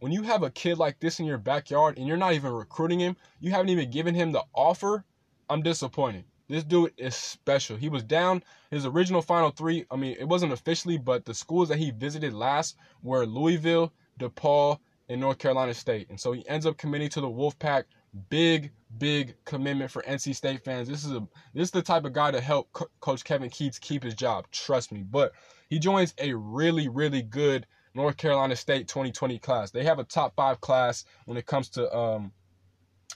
when 0.00 0.10
you 0.10 0.22
have 0.22 0.42
a 0.42 0.50
kid 0.50 0.76
like 0.78 0.98
this 0.98 1.20
in 1.20 1.26
your 1.26 1.38
backyard 1.38 1.98
and 1.98 2.08
you're 2.08 2.16
not 2.16 2.32
even 2.32 2.50
recruiting 2.50 2.98
him, 2.98 3.16
you 3.38 3.52
haven't 3.52 3.68
even 3.68 3.92
given 3.92 4.16
him 4.16 4.32
the 4.32 4.44
offer, 4.52 5.04
I'm 5.48 5.62
disappointed. 5.62 6.24
This 6.48 6.64
dude 6.64 6.92
is 6.96 7.14
special. 7.14 7.76
He 7.76 7.88
was 7.88 8.02
down 8.02 8.42
his 8.70 8.84
original 8.86 9.22
final 9.22 9.50
three. 9.50 9.84
I 9.90 9.96
mean, 9.96 10.16
it 10.18 10.28
wasn't 10.28 10.52
officially, 10.52 10.98
but 10.98 11.24
the 11.24 11.34
schools 11.34 11.68
that 11.68 11.78
he 11.78 11.90
visited 11.90 12.32
last 12.32 12.76
were 13.02 13.26
Louisville, 13.26 13.92
DePaul, 14.18 14.78
and 15.08 15.20
North 15.20 15.38
Carolina 15.38 15.74
State. 15.74 16.08
And 16.10 16.18
so 16.18 16.32
he 16.32 16.46
ends 16.48 16.66
up 16.66 16.76
committing 16.76 17.08
to 17.10 17.20
the 17.20 17.28
Wolfpack. 17.28 17.84
Big, 18.28 18.72
big 18.98 19.34
commitment 19.46 19.90
for 19.90 20.02
NC 20.02 20.34
State 20.34 20.64
fans. 20.64 20.86
This 20.86 21.04
is 21.04 21.12
a 21.12 21.26
this 21.54 21.68
is 21.68 21.70
the 21.70 21.80
type 21.80 22.04
of 22.04 22.12
guy 22.12 22.30
to 22.30 22.40
help 22.40 22.70
Co- 22.72 22.90
Coach 23.00 23.24
Kevin 23.24 23.48
Keatts 23.48 23.80
keep 23.80 24.02
his 24.02 24.14
job. 24.14 24.46
Trust 24.50 24.92
me. 24.92 25.02
But 25.02 25.32
he 25.70 25.78
joins 25.78 26.12
a 26.18 26.34
really, 26.34 26.88
really 26.88 27.22
good 27.22 27.66
North 27.94 28.18
Carolina 28.18 28.56
State 28.56 28.88
2020 28.88 29.38
class. 29.38 29.70
They 29.70 29.84
have 29.84 29.98
a 29.98 30.04
top 30.04 30.34
five 30.36 30.60
class 30.60 31.04
when 31.24 31.38
it 31.38 31.46
comes 31.46 31.70
to 31.70 31.94
um, 31.96 32.32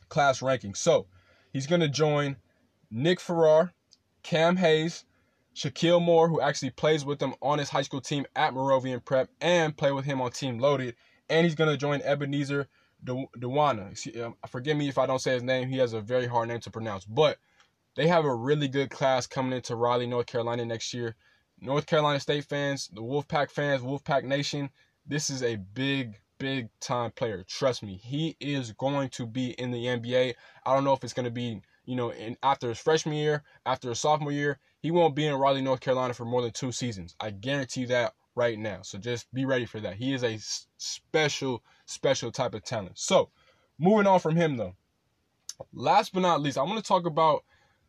class 0.09 0.41
ranking. 0.41 0.75
So 0.75 1.07
he's 1.53 1.67
going 1.67 1.83
to 1.83 1.89
join 1.89 2.37
Nick 2.91 3.21
Farrar, 3.21 3.73
Cam 4.23 4.57
Hayes, 4.57 5.05
Shakeel 5.55 6.03
Moore, 6.03 6.29
who 6.29 6.41
actually 6.41 6.71
plays 6.71 7.05
with 7.05 7.21
him 7.21 7.35
on 7.41 7.59
his 7.59 7.71
high 7.71 7.83
school 7.83 8.01
team 8.01 8.27
at 8.35 8.55
Moravian 8.55 9.01
Prep, 9.01 9.31
and 9.41 9.77
play 9.77 9.93
with 9.93 10.05
him 10.05 10.21
on 10.21 10.31
Team 10.31 10.59
Loaded. 10.59 10.95
And 11.29 11.45
he's 11.45 11.55
going 11.55 11.71
to 11.71 11.77
join 11.77 12.03
Ebenezer 12.03 12.69
Dowuona. 13.05 14.25
Um, 14.25 14.37
forgive 14.49 14.77
me 14.77 14.89
if 14.89 14.99
I 14.99 15.07
don't 15.07 15.19
say 15.19 15.35
his 15.35 15.43
name. 15.43 15.69
He 15.69 15.79
has 15.79 15.93
a 15.93 16.01
very 16.01 16.27
hard 16.27 16.49
name 16.49 16.61
to 16.61 16.71
pronounce. 16.71 17.05
But 17.05 17.39
they 17.95 18.07
have 18.07 18.25
a 18.25 18.35
really 18.35 18.69
good 18.69 18.91
class 18.91 19.27
coming 19.27 19.53
into 19.53 19.75
Raleigh, 19.75 20.07
North 20.07 20.27
Carolina 20.27 20.65
next 20.65 20.93
year. 20.93 21.17
North 21.61 21.87
Carolina 21.87 22.21
State 22.21 22.45
fans, 22.45 22.89
the 22.93 23.01
Wolfpack 23.01 23.51
fans, 23.51 23.81
Wolfpack 23.81 24.25
Nation, 24.25 24.69
this 25.07 25.31
is 25.31 25.43
a 25.43 25.57
big, 25.57 26.21
big 26.39 26.69
time 26.81 27.13
player. 27.13 27.45
Trust 27.49 27.83
me, 27.83 27.97
he 27.97 28.37
is 28.41 28.73
going 28.73 29.09
to 29.11 29.27
be 29.27 29.51
in 29.53 29.71
the 29.71 29.85
NBA. 29.85 30.35
I 30.65 30.75
don't 30.75 30.85
know 30.85 30.93
if 30.93 31.03
it's 31.03 31.15
going 31.15 31.25
to 31.25 31.31
be, 31.31 31.63
you 31.87 31.97
know, 31.97 32.11
in, 32.11 32.37
after 32.43 32.69
his 32.69 32.79
freshman 32.79 33.15
year, 33.15 33.43
after 33.65 33.89
his 33.89 34.01
sophomore 34.01 34.33
year. 34.33 34.59
He 34.81 34.91
won't 34.91 35.17
be 35.17 35.27
in 35.27 35.35
Raleigh, 35.35 35.63
North 35.63 35.81
Carolina 35.81 36.15
for 36.15 36.25
more 36.25 36.43
than 36.43 36.53
two 36.53 36.71
seasons. 36.71 37.17
I 37.19 37.31
guarantee 37.31 37.87
that 37.87 38.13
right 38.35 38.59
now. 38.59 38.83
So 38.83 38.99
just 38.99 39.33
be 39.33 39.45
ready 39.47 39.65
for 39.65 39.81
that. 39.81 39.97
He 39.97 40.13
is 40.13 40.23
a 40.23 40.39
special, 40.77 41.63
special 41.87 42.31
type 42.31 42.55
of 42.55 42.63
talent. 42.63 42.99
So 42.99 43.31
moving 43.79 44.07
on 44.07 44.21
from 44.21 44.37
him 44.37 44.57
though. 44.57 44.77
Last 45.73 46.13
but 46.13 46.21
not 46.21 46.43
least, 46.43 46.59
I 46.59 46.63
want 46.63 46.77
to 46.77 46.87
talk 46.87 47.07
about 47.07 47.45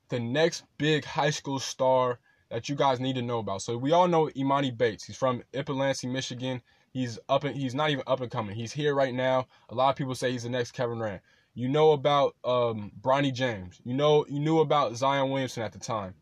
the 0.10 0.20
next 0.20 0.64
big 0.78 1.04
high 1.04 1.32
school 1.32 1.60
star 1.60 2.20
that 2.50 2.70
you 2.70 2.76
guys 2.76 3.00
need 3.00 3.16
to 3.16 3.22
know 3.22 3.40
about. 3.40 3.62
So 3.62 3.78
we 3.78 3.92
all 3.92 4.08
know 4.08 4.30
Imani 4.38 4.72
Bates. 4.72 5.04
He's 5.04 5.18
from 5.18 5.44
Ypsilanti, 5.54 6.08
Michigan. 6.08 6.62
He's 6.92 7.20
up 7.28 7.44
and 7.44 7.56
he's 7.56 7.76
not 7.76 7.90
even 7.90 8.04
up 8.08 8.22
and 8.22 8.32
coming. 8.32 8.56
He's 8.56 8.72
here 8.72 8.96
right 8.96 9.14
now. 9.14 9.48
A 9.70 9.76
lot 9.76 9.90
of 9.90 9.96
people 9.98 10.16
say 10.16 10.32
he's 10.32 10.44
the 10.44 10.50
next 10.50 10.72
Kevin 10.72 10.98
Durant. 10.98 11.22
You 11.58 11.68
know 11.68 11.94
about 11.94 12.36
um, 12.44 12.92
Bronny 13.02 13.34
James. 13.34 13.82
You 13.84 13.96
know 13.96 14.28
you 14.30 14.40
knew 14.40 14.60
about 14.60 14.96
Zion 14.96 15.32
Williamson 15.32 15.64
at 15.64 15.74
the 15.74 15.80
time. 15.80 16.14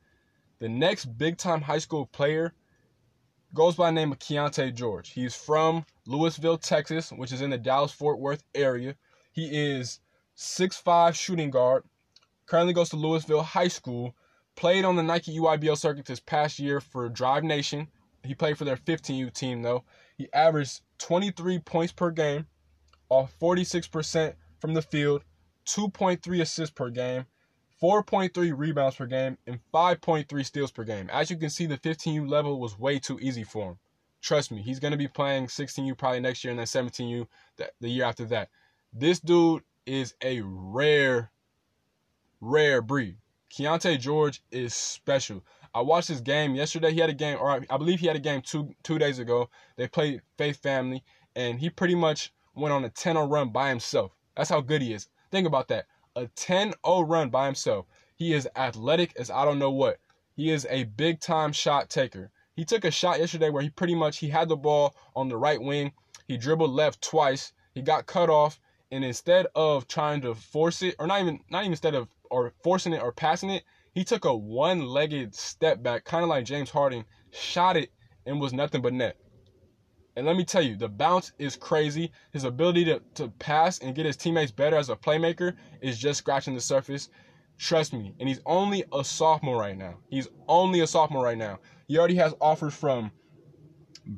The 0.59 0.69
next 0.69 1.17
big 1.17 1.35
time 1.35 1.59
high 1.59 1.79
school 1.79 2.05
player 2.05 2.53
goes 3.53 3.75
by 3.75 3.87
the 3.87 3.91
name 3.91 4.13
of 4.13 4.19
Keyonte 4.19 4.73
George. 4.73 5.09
He's 5.09 5.35
from 5.35 5.85
Lewisville, 6.07 6.61
Texas, 6.61 7.11
which 7.11 7.33
is 7.33 7.41
in 7.41 7.49
the 7.49 7.57
Dallas 7.57 7.91
Fort 7.91 8.17
Worth 8.17 8.45
area. 8.55 8.95
He 9.33 9.47
is 9.47 9.99
6'5 10.37 11.13
shooting 11.15 11.49
guard. 11.49 11.83
Currently 12.45 12.73
goes 12.73 12.87
to 12.91 12.95
Lewisville 12.95 13.43
High 13.43 13.67
School. 13.67 14.15
Played 14.55 14.85
on 14.85 14.95
the 14.95 15.03
Nike 15.03 15.37
EYBL 15.37 15.77
circuit 15.77 16.05
this 16.05 16.21
past 16.21 16.59
year 16.59 16.79
for 16.79 17.09
Drive 17.09 17.43
Nation. 17.43 17.89
He 18.23 18.35
played 18.35 18.57
for 18.57 18.63
their 18.63 18.77
15U 18.77 19.33
team 19.33 19.63
though. 19.63 19.83
He 20.17 20.29
averaged 20.31 20.79
23 20.99 21.59
points 21.59 21.91
per 21.91 22.09
game, 22.09 22.47
off 23.09 23.37
46% 23.37 24.35
from 24.65 24.73
the 24.73 24.81
field, 24.81 25.23
2.3 25.67 26.41
assists 26.41 26.73
per 26.73 26.89
game, 26.89 27.27
4.3 27.79 28.51
rebounds 28.57 28.95
per 28.95 29.05
game, 29.05 29.37
and 29.45 29.59
5.3 29.71 30.43
steals 30.43 30.71
per 30.71 30.83
game. 30.83 31.07
As 31.13 31.29
you 31.29 31.37
can 31.37 31.51
see, 31.51 31.67
the 31.67 31.77
15U 31.77 32.27
level 32.27 32.59
was 32.59 32.79
way 32.79 32.97
too 32.97 33.19
easy 33.21 33.43
for 33.43 33.69
him. 33.69 33.77
Trust 34.23 34.51
me, 34.51 34.63
he's 34.63 34.79
going 34.79 34.89
to 34.89 34.97
be 34.97 35.07
playing 35.07 35.45
16U 35.45 35.95
probably 35.95 36.19
next 36.19 36.43
year 36.43 36.49
and 36.49 36.57
then 36.57 36.65
17U 36.65 37.27
the, 37.57 37.87
year 37.87 38.05
after 38.05 38.25
that. 38.25 38.49
This 38.91 39.19
dude 39.19 39.61
is 39.85 40.15
a 40.23 40.41
rare, 40.43 41.29
rare 42.41 42.81
breed. 42.81 43.17
Keyonte 43.53 43.99
George 43.99 44.41
is 44.49 44.73
special. 44.73 45.43
I 45.75 45.81
watched 45.81 46.07
his 46.07 46.21
game 46.21 46.55
yesterday. 46.55 46.91
He 46.91 47.01
had 47.01 47.11
a 47.11 47.13
game, 47.13 47.37
or 47.39 47.61
I 47.69 47.77
believe 47.77 47.99
he 47.99 48.07
had 48.07 48.15
a 48.15 48.19
game 48.19 48.41
two 48.41 48.73
two 48.81 48.97
days 48.97 49.19
ago. 49.19 49.51
They 49.75 49.87
played 49.87 50.23
Faith 50.39 50.57
Family, 50.57 51.03
and 51.35 51.59
he 51.59 51.69
pretty 51.69 51.93
much 51.93 52.33
went 52.55 52.73
on 52.73 52.83
a 52.83 52.89
10-0 52.89 53.29
run 53.29 53.49
by 53.49 53.69
himself. 53.69 54.11
That's 54.35 54.49
how 54.49 54.61
good 54.61 54.81
he 54.81 54.93
is. 54.93 55.07
Think 55.31 55.47
about 55.47 55.67
that 55.69 55.85
a 56.15 56.27
10 56.27 56.73
0 56.85 57.01
run 57.01 57.29
by 57.29 57.45
himself. 57.45 57.85
He 58.15 58.33
is 58.33 58.47
athletic 58.55 59.15
as 59.17 59.29
I 59.29 59.43
don't 59.45 59.59
know 59.59 59.71
what. 59.71 59.99
He 60.35 60.51
is 60.51 60.65
a 60.69 60.85
big 60.85 61.19
time 61.19 61.51
shot 61.51 61.89
taker. 61.89 62.31
He 62.55 62.63
took 62.63 62.85
a 62.85 62.91
shot 62.91 63.19
yesterday 63.19 63.49
where 63.49 63.63
he 63.63 63.69
pretty 63.69 63.95
much 63.95 64.19
he 64.19 64.29
had 64.29 64.47
the 64.47 64.55
ball 64.55 64.95
on 65.15 65.27
the 65.27 65.37
right 65.37 65.61
wing. 65.61 65.91
He 66.27 66.37
dribbled 66.37 66.71
left 66.71 67.01
twice. 67.01 67.51
He 67.73 67.81
got 67.81 68.05
cut 68.05 68.29
off, 68.29 68.59
and 68.91 69.03
instead 69.03 69.47
of 69.55 69.87
trying 69.87 70.21
to 70.21 70.33
force 70.33 70.81
it, 70.81 70.95
or 70.97 71.07
not 71.07 71.19
even 71.19 71.41
not 71.49 71.63
even 71.63 71.73
instead 71.73 71.95
of 71.95 72.07
or 72.29 72.53
forcing 72.63 72.93
it 72.93 73.01
or 73.01 73.11
passing 73.11 73.49
it, 73.49 73.63
he 73.93 74.03
took 74.03 74.25
a 74.25 74.35
one-legged 74.35 75.35
step 75.35 75.83
back, 75.83 76.05
kind 76.05 76.23
of 76.23 76.29
like 76.29 76.45
James 76.45 76.69
Harden, 76.69 77.05
shot 77.31 77.77
it, 77.77 77.91
and 78.25 78.39
was 78.39 78.53
nothing 78.53 78.81
but 78.81 78.93
net. 78.93 79.17
And 80.15 80.25
let 80.25 80.37
me 80.37 80.45
tell 80.45 80.61
you, 80.61 80.75
the 80.75 80.87
bounce 80.87 81.33
is 81.39 81.57
crazy. 81.57 82.11
His 82.31 82.45
ability 82.45 82.85
to, 82.85 83.01
to 83.15 83.27
pass 83.39 83.79
and 83.79 83.93
get 83.93 84.05
his 84.05 84.15
teammates 84.15 84.51
better 84.51 84.77
as 84.77 84.89
a 84.89 84.95
playmaker 84.95 85.55
is 85.81 85.97
just 85.97 86.19
scratching 86.19 86.53
the 86.53 86.61
surface. 86.61 87.09
Trust 87.57 87.93
me. 87.93 88.13
And 88.19 88.29
he's 88.29 88.39
only 88.45 88.85
a 88.93 89.03
sophomore 89.03 89.59
right 89.59 89.77
now. 89.77 89.97
He's 90.09 90.27
only 90.47 90.79
a 90.81 90.87
sophomore 90.87 91.23
right 91.23 91.37
now. 91.37 91.59
He 91.87 91.97
already 91.97 92.15
has 92.15 92.33
offers 92.39 92.73
from 92.73 93.11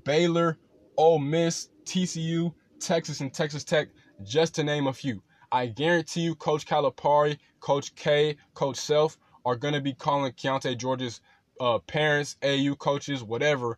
Baylor, 0.03 0.57
Ole 0.97 1.19
Miss, 1.19 1.69
TCU, 1.85 2.53
Texas, 2.79 3.21
and 3.21 3.33
Texas 3.33 3.63
Tech, 3.63 3.89
just 4.23 4.55
to 4.55 4.63
name 4.63 4.87
a 4.87 4.93
few. 4.93 5.23
I 5.51 5.67
guarantee 5.67 6.21
you, 6.21 6.35
Coach 6.35 6.65
Calipari, 6.65 7.37
Coach 7.59 7.95
K, 7.95 8.37
Coach 8.53 8.77
Self 8.77 9.17
are 9.45 9.55
going 9.55 9.73
to 9.73 9.81
be 9.81 9.93
calling 9.93 10.31
Keyonte 10.33 10.77
George's 10.77 11.21
uh, 11.61 11.79
parents, 11.79 12.35
AU 12.43 12.75
coaches, 12.75 13.23
whatever, 13.23 13.77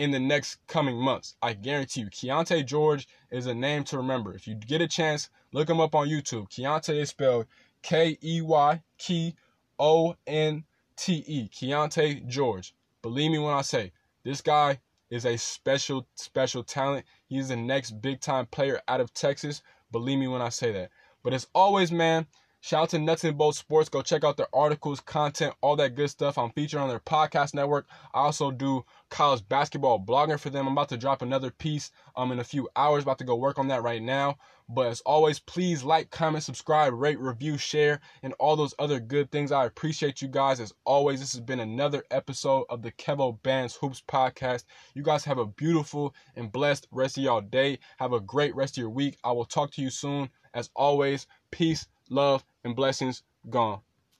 in 0.00 0.10
the 0.10 0.18
next 0.18 0.66
coming 0.66 0.96
months. 0.96 1.34
I 1.42 1.52
guarantee 1.52 2.00
you. 2.00 2.06
Keyonte 2.06 2.64
George 2.64 3.06
is 3.30 3.44
a 3.44 3.52
name 3.52 3.84
to 3.84 3.98
remember. 3.98 4.32
If 4.32 4.48
you 4.48 4.54
get 4.54 4.80
a 4.80 4.88
chance, 4.88 5.28
look 5.52 5.68
him 5.68 5.78
up 5.78 5.94
on 5.94 6.08
YouTube. 6.08 6.48
Keyonte 6.48 6.98
is 6.98 7.10
spelled 7.10 7.46
K 7.82 8.16
E 8.24 8.40
Y 8.40 8.82
K 8.96 9.34
O 9.78 10.16
N 10.26 10.64
T 10.96 11.22
E. 11.26 11.50
Keyonte 11.52 12.26
George. 12.26 12.74
Believe 13.02 13.30
me 13.30 13.38
when 13.40 13.52
I 13.52 13.60
say 13.60 13.92
this 14.24 14.40
guy 14.40 14.80
is 15.10 15.26
a 15.26 15.36
special, 15.36 16.06
special 16.14 16.64
talent. 16.64 17.04
He's 17.26 17.48
the 17.48 17.56
next 17.56 17.90
big 18.00 18.22
time 18.22 18.46
player 18.46 18.80
out 18.88 19.02
of 19.02 19.12
Texas. 19.12 19.60
Believe 19.92 20.18
me 20.18 20.28
when 20.28 20.40
I 20.40 20.48
say 20.48 20.72
that. 20.72 20.88
But 21.22 21.34
as 21.34 21.46
always, 21.54 21.92
man, 21.92 22.26
shout 22.60 22.82
out 22.82 22.88
to 22.90 22.98
Nuts 22.98 23.24
and 23.24 23.36
Bolts 23.36 23.58
Sports. 23.58 23.88
Go 23.88 24.02
check 24.02 24.24
out 24.24 24.36
their 24.36 24.54
articles, 24.54 25.00
content, 25.00 25.54
all 25.60 25.76
that 25.76 25.94
good 25.94 26.10
stuff. 26.10 26.38
I'm 26.38 26.50
featured 26.50 26.80
on 26.80 26.88
their 26.88 27.00
podcast 27.00 27.54
network. 27.54 27.86
I 28.14 28.20
also 28.20 28.50
do 28.50 28.84
college 29.08 29.46
basketball 29.48 29.98
blogging 29.98 30.38
for 30.38 30.50
them. 30.50 30.66
I'm 30.66 30.72
about 30.72 30.88
to 30.90 30.96
drop 30.96 31.22
another 31.22 31.50
piece 31.50 31.90
um 32.16 32.32
in 32.32 32.38
a 32.38 32.44
few 32.44 32.68
hours. 32.76 33.02
About 33.02 33.18
to 33.18 33.24
go 33.24 33.36
work 33.36 33.58
on 33.58 33.68
that 33.68 33.82
right 33.82 34.02
now. 34.02 34.38
But 34.72 34.86
as 34.86 35.00
always, 35.00 35.40
please 35.40 35.82
like, 35.82 36.10
comment, 36.10 36.44
subscribe, 36.44 36.94
rate, 36.94 37.18
review, 37.18 37.58
share, 37.58 38.00
and 38.22 38.32
all 38.34 38.54
those 38.54 38.74
other 38.78 39.00
good 39.00 39.32
things. 39.32 39.50
I 39.50 39.64
appreciate 39.64 40.22
you 40.22 40.28
guys. 40.28 40.60
As 40.60 40.72
always, 40.84 41.18
this 41.18 41.32
has 41.32 41.40
been 41.40 41.58
another 41.58 42.04
episode 42.12 42.66
of 42.70 42.82
the 42.82 42.92
Kevo 42.92 43.42
Bands 43.42 43.74
Hoops 43.74 44.00
Podcast. 44.06 44.62
You 44.94 45.02
guys 45.02 45.24
have 45.24 45.38
a 45.38 45.46
beautiful 45.46 46.14
and 46.36 46.52
blessed 46.52 46.86
rest 46.92 47.18
of 47.18 47.24
y'all 47.24 47.40
day. 47.40 47.80
Have 47.98 48.12
a 48.12 48.20
great 48.20 48.54
rest 48.54 48.74
of 48.74 48.82
your 48.82 48.90
week. 48.90 49.18
I 49.24 49.32
will 49.32 49.44
talk 49.44 49.72
to 49.72 49.82
you 49.82 49.90
soon. 49.90 50.30
As 50.54 50.70
always, 50.76 51.26
peace, 51.50 51.86
love, 52.10 52.44
and 52.64 52.76
blessings. 52.76 53.22
Gone. 53.48 53.80